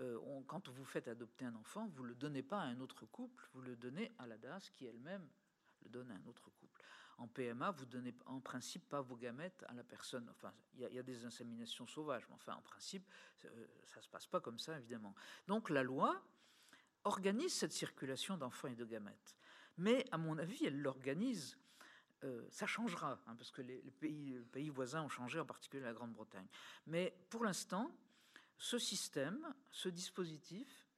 Euh, 0.00 0.18
quand 0.48 0.68
vous 0.68 0.84
faites 0.84 1.06
adopter 1.06 1.44
un 1.44 1.54
enfant, 1.54 1.86
vous 1.94 2.02
ne 2.02 2.08
le 2.08 2.14
donnez 2.16 2.42
pas 2.42 2.62
à 2.62 2.64
un 2.64 2.80
autre 2.80 3.06
couple, 3.06 3.48
vous 3.52 3.62
le 3.62 3.76
donnez 3.76 4.10
à 4.18 4.26
la 4.26 4.38
DAS 4.38 4.70
qui 4.70 4.86
elle-même 4.86 5.28
le 5.84 5.88
donne 5.88 6.10
à 6.10 6.14
un 6.14 6.26
autre 6.26 6.50
couple. 6.50 6.82
En 7.18 7.26
PMA, 7.26 7.70
vous 7.72 7.86
donnez 7.86 8.14
en 8.26 8.40
principe 8.40 8.88
pas 8.88 9.00
vos 9.00 9.16
gamètes 9.16 9.64
à 9.68 9.74
la 9.74 9.82
personne. 9.82 10.28
Enfin, 10.30 10.52
il 10.74 10.80
y, 10.80 10.98
a 10.98 11.02
des 11.02 11.24
inséminations 11.24 11.86
sauvages, 11.86 12.24
mais 12.28 12.34
enfin, 12.34 12.54
en 12.54 12.62
principe, 12.62 13.04
euh, 13.44 13.66
ça 13.86 14.00
se 14.00 14.08
passe 14.08 14.26
pas 14.26 14.40
comme 14.40 14.58
ça, 14.58 14.78
évidemment. 14.78 15.14
Donc, 15.46 15.68
la 15.68 15.82
loi 15.82 16.22
organise 17.04 17.52
cette 17.52 17.72
circulation 17.72 18.36
d'enfants 18.36 18.68
et 18.68 18.76
de 18.76 18.84
gamètes. 18.84 19.36
Mais, 19.78 20.04
à 20.12 20.18
mon 20.18 20.38
avis, 20.38 20.64
elle 20.64 20.80
l'organise. 20.80 21.58
Euh, 22.24 22.46
ça 22.50 22.66
changera, 22.66 23.20
hein, 23.26 23.34
parce 23.36 23.50
que 23.50 23.62
les, 23.62 23.80
les, 23.82 23.90
pays, 23.90 24.30
les, 24.30 24.40
pays, 24.40 24.70
voisins 24.70 25.02
ont 25.02 25.08
changé, 25.08 25.38
en 25.40 25.46
particulier 25.46 25.82
la 25.82 25.92
Grande-Bretagne. 25.92 26.46
Mais 26.86 27.16
pour 27.30 27.44
l'instant, 27.44 27.90
ce 28.58 28.78
système, 28.78 29.54
ce 29.70 29.88
dispositif, 29.88 30.88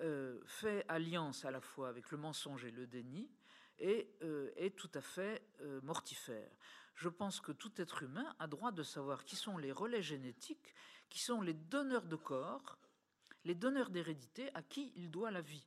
euh, 0.00 0.38
fait 0.44 0.84
alliance 0.88 1.46
à 1.46 1.50
la 1.50 1.60
fois 1.60 1.88
avec 1.88 2.10
le 2.10 2.18
mensonge 2.18 2.66
et 2.66 2.70
le 2.70 2.86
déni, 2.86 3.30
euh, 3.80 4.50
est 4.56 4.76
tout 4.76 4.90
à 4.94 5.00
fait 5.00 5.42
euh, 5.60 5.80
mortifère. 5.82 6.50
Je 6.94 7.08
pense 7.08 7.40
que 7.40 7.52
tout 7.52 7.72
être 7.80 8.02
humain 8.02 8.34
a 8.38 8.46
droit 8.46 8.72
de 8.72 8.82
savoir 8.82 9.24
qui 9.24 9.36
sont 9.36 9.58
les 9.58 9.72
relais 9.72 10.02
génétiques, 10.02 10.74
qui 11.10 11.18
sont 11.18 11.42
les 11.42 11.52
donneurs 11.52 12.06
de 12.06 12.16
corps, 12.16 12.78
les 13.44 13.54
donneurs 13.54 13.90
d'hérédité 13.90 14.50
à 14.54 14.62
qui 14.62 14.92
il 14.96 15.10
doit 15.10 15.30
la 15.30 15.42
vie, 15.42 15.66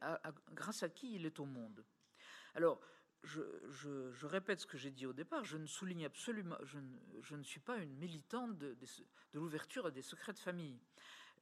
à, 0.00 0.28
à, 0.28 0.32
grâce 0.52 0.82
à 0.82 0.88
qui 0.88 1.14
il 1.14 1.26
est 1.26 1.38
au 1.38 1.44
monde. 1.44 1.84
Alors, 2.54 2.80
je, 3.22 4.26
répète 4.26 4.60
ce 4.60 4.66
que 4.66 4.78
j'ai 4.78 4.90
dit 4.90 5.06
au 5.06 5.12
départ, 5.12 5.44
je 5.44 5.56
ne 5.56 5.66
souligne 5.66 6.04
absolument, 6.04 6.56
je 6.62 6.78
ne, 6.78 6.96
je 7.20 7.36
ne 7.36 7.42
suis 7.42 7.60
pas 7.60 7.78
une 7.78 7.94
militante 7.96 8.56
de, 8.58 8.74
de, 8.74 8.86
l'ouverture 9.34 9.90
des 9.92 10.02
secrets 10.02 10.32
de 10.32 10.38
famille. 10.38 10.80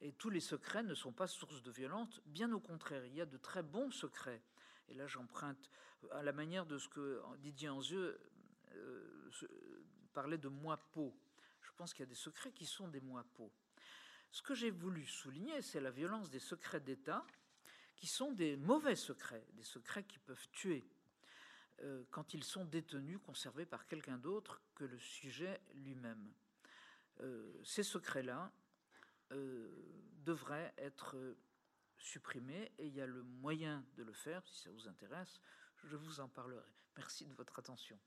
Et 0.01 0.11
tous 0.11 0.29
les 0.29 0.39
secrets 0.39 0.83
ne 0.83 0.93
sont 0.93 1.13
pas 1.13 1.27
source 1.27 1.63
de 1.63 1.71
violence, 1.71 2.21
bien 2.25 2.51
au 2.51 2.59
contraire, 2.59 3.05
il 3.05 3.15
y 3.15 3.21
a 3.21 3.25
de 3.25 3.37
très 3.37 3.63
bons 3.63 3.91
secrets 3.91 4.41
et 4.89 4.93
là 4.93 5.07
j'emprunte 5.07 5.69
à 6.11 6.23
la 6.23 6.33
manière 6.33 6.65
de 6.65 6.77
ce 6.77 6.87
que 6.87 7.21
Didier 7.39 7.69
Anzieux 7.69 8.19
euh, 8.73 9.29
parlait 10.13 10.37
de 10.37 10.47
moi 10.47 10.77
peau. 10.91 11.13
Je 11.61 11.71
pense 11.75 11.93
qu'il 11.93 12.01
y 12.01 12.07
a 12.07 12.09
des 12.09 12.15
secrets 12.15 12.51
qui 12.51 12.65
sont 12.65 12.87
des 12.87 13.01
moi 13.01 13.25
peau. 13.33 13.51
Ce 14.31 14.41
que 14.41 14.53
j'ai 14.53 14.71
voulu 14.71 15.05
souligner, 15.05 15.61
c'est 15.61 15.79
la 15.79 15.91
violence 15.91 16.29
des 16.29 16.39
secrets 16.39 16.81
d'État, 16.81 17.25
qui 17.95 18.07
sont 18.07 18.31
des 18.31 18.57
mauvais 18.57 18.95
secrets, 18.95 19.45
des 19.53 19.63
secrets 19.63 20.03
qui 20.03 20.19
peuvent 20.19 20.47
tuer 20.51 20.83
euh, 21.83 22.03
quand 22.11 22.33
ils 22.33 22.43
sont 22.43 22.65
détenus, 22.65 23.19
conservés 23.25 23.65
par 23.65 23.87
quelqu'un 23.87 24.17
d'autre 24.17 24.61
que 24.75 24.85
le 24.85 24.99
sujet 24.99 25.59
lui-même. 25.75 26.33
Euh, 27.21 27.53
ces 27.63 27.83
secrets-là 27.83 28.51
euh, 29.31 29.69
devraient 30.23 30.73
être 30.77 31.15
supprimer 32.05 32.71
et 32.77 32.87
il 32.87 32.93
y 32.93 33.01
a 33.01 33.07
le 33.07 33.23
moyen 33.23 33.83
de 33.97 34.03
le 34.03 34.13
faire 34.13 34.45
si 34.47 34.61
ça 34.61 34.69
vous 34.69 34.87
intéresse 34.87 35.39
je 35.83 35.95
vous 35.97 36.19
en 36.19 36.27
parlerai. 36.27 36.71
Merci 36.97 37.25
de 37.25 37.33
votre 37.33 37.59
attention 37.59 37.99